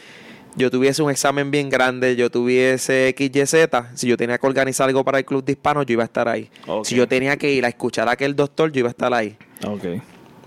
[0.56, 3.54] yo tuviese un examen bien grande, yo tuviese XYZ,
[3.94, 6.28] si yo tenía que organizar algo para el club de hispanos, yo iba a estar
[6.28, 6.50] ahí.
[6.84, 9.36] Si yo tenía que ir a escuchar a aquel doctor, yo iba a estar ahí.
[9.66, 10.02] Ok.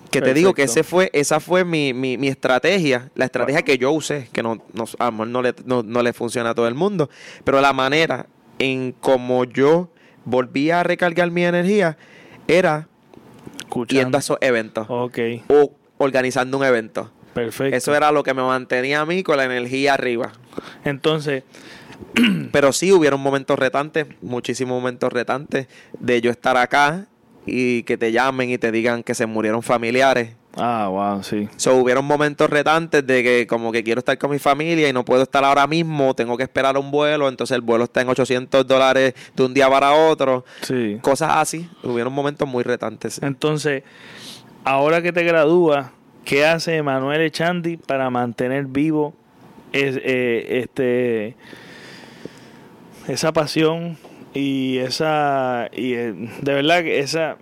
[0.09, 3.77] Que te digo que ese fue, esa fue mi, mi, mi estrategia, la estrategia que
[3.77, 6.55] yo usé, que no, no, a lo mejor no le, no, no le funciona a
[6.55, 7.09] todo el mundo,
[7.43, 8.25] pero la manera
[8.59, 9.89] en como yo
[10.23, 11.97] volvía a recargar mi energía
[12.47, 12.87] era
[13.59, 14.01] Escuchando.
[14.01, 17.11] yendo a esos eventos Ok, o organizando un evento.
[17.45, 17.75] Perfecto.
[17.75, 20.31] Eso era lo que me mantenía a mí con la energía arriba.
[20.83, 21.43] Entonces,
[22.51, 25.67] Pero sí hubieron momentos retantes, muchísimos momentos retantes,
[25.99, 27.05] de yo estar acá
[27.45, 30.35] y que te llamen y te digan que se murieron familiares.
[30.57, 31.47] ah, wow, sí.
[31.55, 35.05] So, hubieron momentos retantes de que como que quiero estar con mi familia y no
[35.05, 38.67] puedo estar ahora mismo, tengo que esperar un vuelo, entonces el vuelo está en 800
[38.67, 40.97] dólares de un día para otro, Sí.
[41.01, 41.69] cosas así.
[41.83, 43.19] Hubieron momentos muy retantes.
[43.23, 43.83] Entonces,
[44.65, 45.87] ahora que te gradúas,
[46.27, 49.13] ¿qué hace Manuel Echandi para mantener vivo
[49.71, 51.35] es- eh, este
[53.07, 53.97] esa pasión
[54.33, 57.37] y esa y eh, de verdad que esa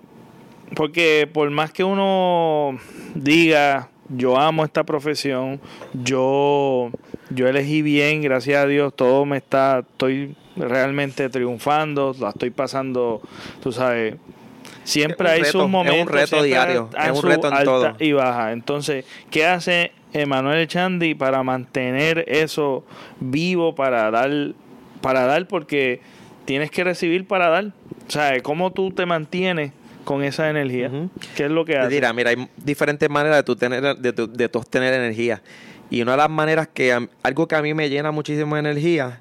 [0.76, 2.78] porque por más que uno
[3.16, 5.60] diga yo amo esta profesión,
[6.04, 6.92] yo
[7.32, 13.22] yo elegí bien, gracias a Dios, todo me está estoy realmente triunfando, la estoy pasando,
[13.64, 14.16] tú sabes,
[14.86, 17.94] siempre hay reto, sus es un momentos, reto diario, es un reto en alta todo.
[18.00, 18.52] y baja.
[18.54, 22.86] Entonces, ¿qué hace Emanuel Echandi para mantener eso
[23.20, 24.32] vivo, para dar,
[25.02, 26.00] para dar, porque
[26.46, 27.66] tienes que recibir para dar?
[28.08, 29.72] O sea, ¿cómo tú te mantienes
[30.06, 30.88] con esa energía?
[30.88, 31.10] Ujú.
[31.36, 31.92] ¿Qué es lo que Te haces?
[31.92, 35.42] dirá, mira, hay diferentes maneras de tú tener, de, tu- de tú obtener energía.
[35.90, 39.20] Y una de las maneras que, algo que a mí me llena muchísimo de energía,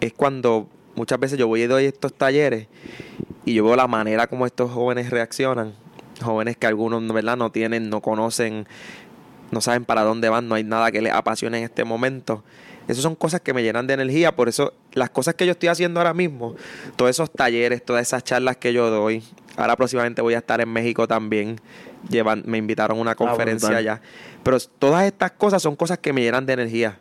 [0.00, 2.68] es cuando muchas veces yo voy y doy estos talleres
[3.46, 5.72] y yo veo la manera como estos jóvenes reaccionan.
[6.20, 7.36] Jóvenes que algunos, ¿verdad?
[7.36, 8.66] No tienen, no conocen,
[9.52, 12.42] no saben para dónde van, no hay nada que les apasione en este momento.
[12.88, 15.68] Esas son cosas que me llenan de energía, por eso las cosas que yo estoy
[15.68, 16.56] haciendo ahora mismo,
[16.96, 19.22] todos esos talleres, todas esas charlas que yo doy,
[19.56, 21.60] ahora próximamente voy a estar en México también,
[22.08, 23.94] llevan, me invitaron a una conferencia brutal.
[23.94, 24.02] allá,
[24.42, 26.98] pero todas estas cosas son cosas que me llenan de energía.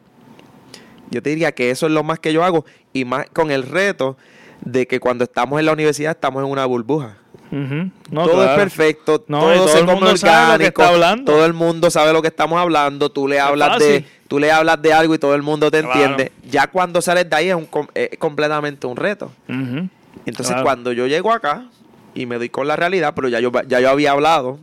[1.11, 3.63] Yo te diría que eso es lo más que yo hago y más con el
[3.63, 4.17] reto
[4.61, 7.17] de que cuando estamos en la universidad estamos en una burbuja.
[7.51, 7.91] No,
[8.25, 8.51] todo claro.
[8.51, 11.31] es perfecto, No, todo, todo se el mundo sabe lo que está hablando.
[11.31, 14.81] todo el mundo sabe lo que estamos hablando, tú le hablas de tú le hablas
[14.81, 15.93] de algo y todo el mundo te Claro.
[15.93, 16.31] entiende.
[16.49, 19.31] Ya cuando sales de ahí es, un com- es completamente un reto.
[19.47, 20.63] Entonces Claro.
[20.63, 21.65] cuando yo llego acá
[22.13, 24.59] y me doy con la realidad, pero ya yo ya yo había hablado,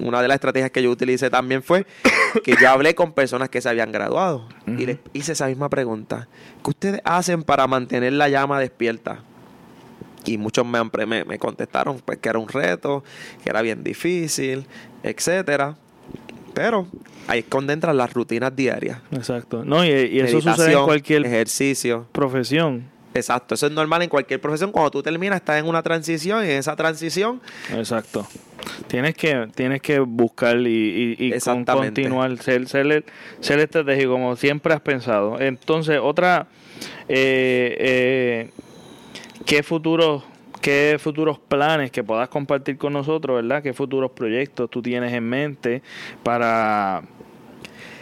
[0.00, 1.86] una de las estrategias que yo utilicé también fue
[2.44, 6.26] que yo hablé con personas que se habían graduado y les hice esa misma pregunta.
[6.64, 9.20] ¿Qué ustedes hacen para mantener la llama despierta?
[10.24, 13.04] Y muchos me, han me, me contestaron pues, que era un reto,
[13.42, 14.64] que era bien difícil,
[15.02, 15.76] etcétera.
[16.54, 16.86] Pero
[17.26, 18.98] ahí condentran las rutinas diarias.
[19.10, 19.64] Exacto.
[19.64, 22.06] No, y, y eso sucede en cualquier ejercicio.
[22.12, 22.92] profesión.
[23.16, 24.72] Exacto, eso es normal en cualquier profesión.
[24.72, 27.40] Cuando tú terminas, estás en una transición y en esa transición,
[27.72, 28.26] Exacto.
[28.88, 33.04] Tienes que, tienes que buscar y, y, y con- continuar, ser, ser,
[33.40, 35.38] ser estratégico como siempre has pensado.
[35.40, 36.48] Entonces, otra,
[37.08, 38.50] eh, eh,
[39.46, 40.22] ¿qué futuros,
[40.60, 43.62] qué futuros planes que puedas compartir con nosotros, verdad?
[43.62, 45.82] ¿Qué futuros proyectos tú tienes en mente
[46.22, 47.02] para,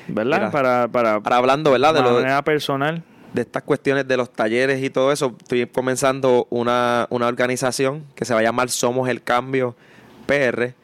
[0.09, 0.39] verdad?
[0.39, 1.95] Mira, para, para, ahora hablando, ¿verdad?
[1.95, 3.03] De de lo, manera personal.
[3.33, 8.25] de estas cuestiones de los talleres y todo eso, estoy comenzando una, una organización que
[8.25, 9.75] se va a llamar Somos el Cambio
[10.27, 10.75] PR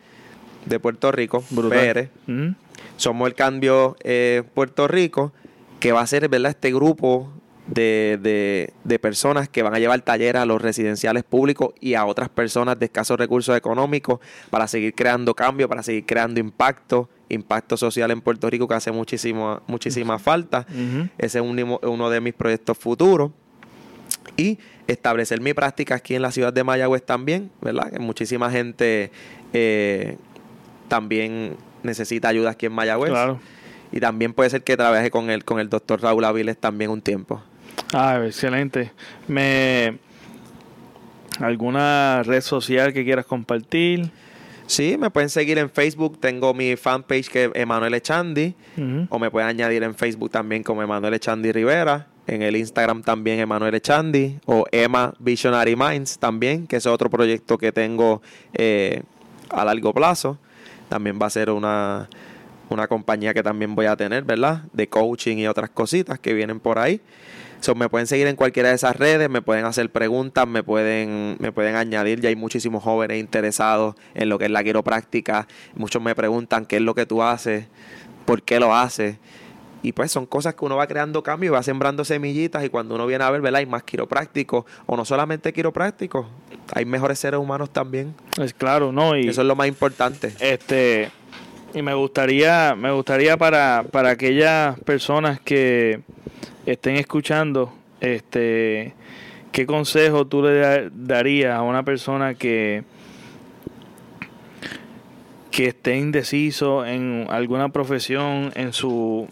[0.66, 1.78] de Puerto Rico, Brutal.
[1.78, 2.30] PR.
[2.30, 2.54] Ujú.
[2.96, 5.32] Somos el Cambio eh, Puerto Rico,
[5.80, 6.50] que va a ser ¿verdad?
[6.50, 7.30] este grupo
[7.68, 12.04] de, de- de personas que van a llevar talleres a los residenciales públicos y a
[12.06, 17.76] otras personas de escasos recursos económicos para seguir creando cambio, para seguir creando impacto, impacto
[17.76, 20.66] social en Puerto Rico que hace muchísimo, muchísima falta.
[21.18, 23.30] Ese es un- uno de mis proyectos futuros.
[24.36, 27.90] Y establecer mi práctica aquí en la ciudad de Mayagüez también, ¿verdad?
[27.90, 29.10] Que muchísima gente
[29.52, 30.16] eh,
[30.88, 33.10] también necesita ayuda aquí en Mayagüez.
[33.10, 33.40] Claro.
[33.92, 37.00] Y también puede ser que trabaje con el, con el doctor Raúl Aviles también un
[37.02, 37.42] tiempo.
[37.92, 38.92] Ah, excelente.
[39.26, 39.98] Me
[41.40, 44.10] alguna red social que quieras compartir.
[44.66, 46.20] Sí, me pueden seguir en Facebook.
[46.20, 48.54] Tengo mi fanpage que es Emanuel Echandi.
[49.08, 52.06] O me pueden añadir en Facebook también como Emanuel Echandi Rivera.
[52.26, 54.38] En el Instagram también Emanuel Echandi.
[54.44, 58.20] O Emma Visionary Minds también, que es otro proyecto que tengo
[58.52, 59.02] eh,
[59.48, 60.38] a largo plazo.
[60.90, 62.08] También va a ser una,
[62.70, 64.62] una compañía que también voy a tener, ¿verdad?
[64.72, 67.00] De coaching y otras cositas que vienen por ahí.
[67.60, 71.36] So, me pueden seguir en cualquiera de esas redes, me pueden hacer preguntas, me pueden,
[71.40, 72.20] me pueden añadir.
[72.20, 75.48] Ya hay muchísimos jóvenes interesados en lo que es la quiropráctica.
[75.74, 77.66] Muchos me preguntan qué es lo que tú haces,
[78.26, 79.16] por qué lo haces.
[79.82, 82.64] Y pues son cosas que uno va creando cambio y va sembrando semillitas.
[82.64, 83.60] Y cuando uno viene a ver, ¿verdad?
[83.60, 84.64] Hay más quiroprácticos.
[84.86, 86.26] O no solamente quiroprácticos,
[86.74, 88.14] hay mejores seres humanos también.
[88.40, 89.16] Es claro, ¿no?
[89.16, 90.32] Y Eso es lo más importante.
[90.40, 91.10] este
[91.74, 96.00] y me gustaría me gustaría para para aquellas personas que
[96.66, 98.94] estén escuchando este
[99.52, 102.84] qué consejo tú le da- darías a una persona que
[105.50, 109.26] que esté indeciso en alguna profesión en sus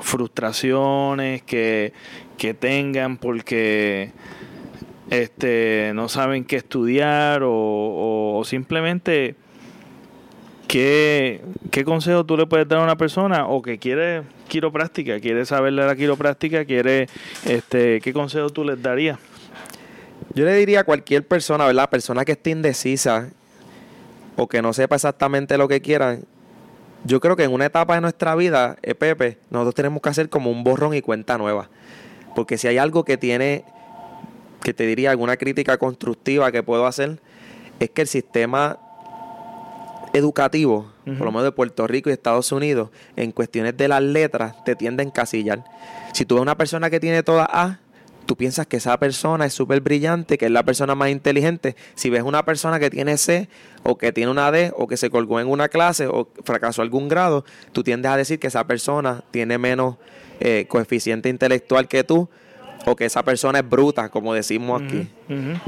[0.00, 1.92] frustraciones que,
[2.38, 4.10] que tengan porque
[5.10, 9.34] este no saben qué estudiar o- o simplemente
[10.66, 15.46] ¿Qué, ¿Qué consejo tú le puedes dar a una persona o que quiere quiropráctica, quiere
[15.46, 17.08] saber de la quiropráctica, quiere,
[17.44, 19.18] este, qué consejo tú les darías?
[20.34, 21.88] Yo le diría a cualquier persona, ¿verdad?
[21.88, 23.30] Persona que esté indecisa
[24.36, 26.24] o que no sepa exactamente lo que quieran.
[27.04, 30.28] Yo creo que en una etapa de nuestra vida, eh, Pepe, nosotros tenemos que hacer
[30.28, 31.70] como un borrón y cuenta nueva.
[32.34, 33.64] Porque si hay algo que tiene,
[34.62, 37.20] que te diría alguna crítica constructiva que puedo hacer,
[37.78, 38.78] es que el sistema
[40.12, 44.64] educativo, por lo menos de Puerto Rico y Estados Unidos, en cuestiones de las letras,
[44.64, 45.64] te tiende a encasillar.
[46.12, 47.80] Si tú ves una persona que tiene toda A,
[48.26, 51.76] tú piensas que esa persona es súper brillante, que es la persona más inteligente.
[51.94, 53.48] Si ves una persona que tiene C,
[53.82, 57.08] o que tiene una D, o que se colgó en una clase, o fracasó algún
[57.08, 59.96] grado, tú tiendes a decir que esa persona tiene menos
[60.40, 62.28] eh, coeficiente intelectual que tú,
[62.84, 65.08] o que esa persona es bruta, como decimos aquí.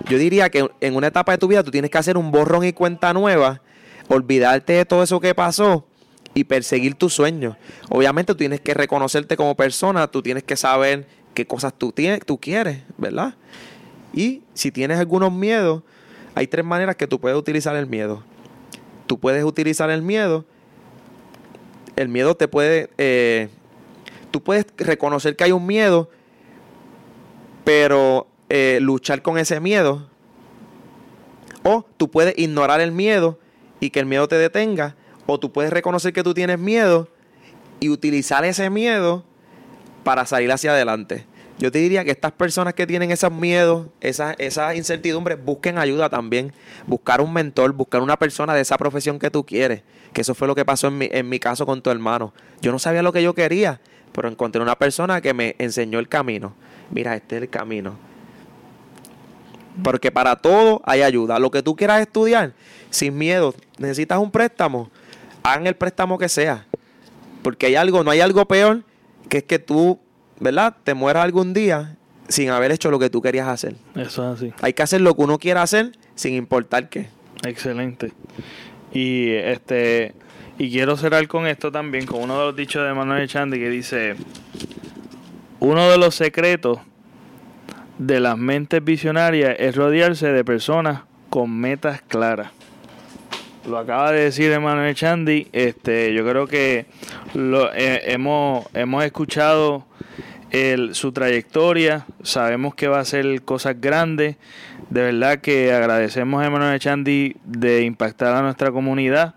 [0.09, 2.65] Yo diría que en una etapa de tu vida tú tienes que hacer un borrón
[2.65, 3.61] y cuenta nueva,
[4.09, 5.87] olvidarte de todo eso que pasó
[6.35, 7.57] y perseguir tus sueños.
[7.89, 12.25] Obviamente tú tienes que reconocerte como persona, tú tienes que saber qué cosas tú, tienes,
[12.25, 13.35] tú quieres, ¿verdad?
[14.13, 15.83] Y si tienes algunos miedos,
[16.35, 18.23] hay tres maneras que tú puedes utilizar el miedo.
[19.07, 20.45] Tú puedes utilizar el miedo.
[21.97, 22.91] El miedo te puede...
[22.99, 23.49] eh,
[24.31, 26.11] tú puedes reconocer que hay un miedo,
[27.65, 30.09] pero eh, luchar con ese miedo.
[31.65, 33.39] O tú puedes ignorar el miedo
[33.81, 34.97] y que el miedo te detenga.
[35.27, 37.09] O tú puedes reconocer que tú tienes miedo
[37.81, 39.25] y utilizar ese miedo
[40.05, 41.27] para salir hacia adelante.
[41.59, 46.09] Yo te diría que estas personas que tienen esos miedos, esas, esas incertidumbres, busquen ayuda
[46.09, 46.53] también.
[46.87, 49.83] Buscar un mentor, buscar una persona de esa profesión que tú quieres.
[50.13, 52.33] Que eso fue lo que pasó en mi, en mi caso con tu hermano.
[52.61, 53.81] Yo no sabía lo que yo quería,
[54.13, 56.55] pero encontré una persona que me enseñó el camino.
[56.91, 57.97] Mira, este es el camino.
[59.83, 61.41] Porque para todo hay ayuda.
[61.41, 62.53] Lo que tú quieras estudiar,
[62.91, 64.91] sin miedo, necesitas un préstamo,
[65.43, 66.67] hagan el préstamo que sea.
[67.43, 68.83] Porque hay algo, no hay algo peor
[69.29, 69.99] que es que tú,
[70.41, 70.77] ¿verdad?
[70.85, 71.97] Te mueras algún día
[72.29, 73.77] sin haber hecho lo que tú querías hacer.
[73.95, 74.53] Eso es así.
[74.61, 77.09] Hay que hacer lo que uno quiera hacer sin importar qué.
[77.45, 78.13] Excelente.
[78.93, 80.15] Y este
[80.59, 83.71] y quiero cerrar con esto también, con uno de los dichos de Manuel Echandi que
[83.71, 84.17] dice,
[85.61, 86.81] uno de los secretos
[87.99, 92.51] de las mentes visionarias es rodearse de personas con metas claras.
[93.69, 95.47] Lo acaba de decir Emanuel Chandi.
[95.53, 96.87] Este, yo creo que
[97.35, 99.85] lo, eh, hemos, hemos escuchado
[100.51, 102.07] el- su trayectoria.
[102.23, 104.37] Sabemos que va a hacer cosas grandes.
[104.89, 109.35] De verdad que agradecemos a Emanuel Chandi de impactar a nuestra comunidad.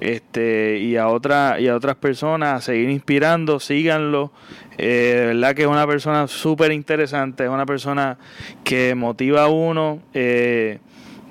[0.00, 4.32] este y a otra y a otras personas a seguir inspirando síganlo
[4.76, 8.18] eh, de verdad que es una persona súper interesante es una persona
[8.64, 10.80] que motiva a uno eh,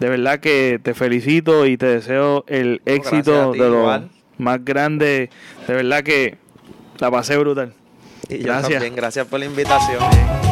[0.02, 4.10] de verdad que te felicito y te deseo el éxito de lo
[4.40, 5.30] más grande.
[5.68, 6.38] De verdad que
[6.98, 7.76] la pasé brutal.
[8.28, 8.74] Y gracias.
[8.74, 10.51] también gracias por la invitación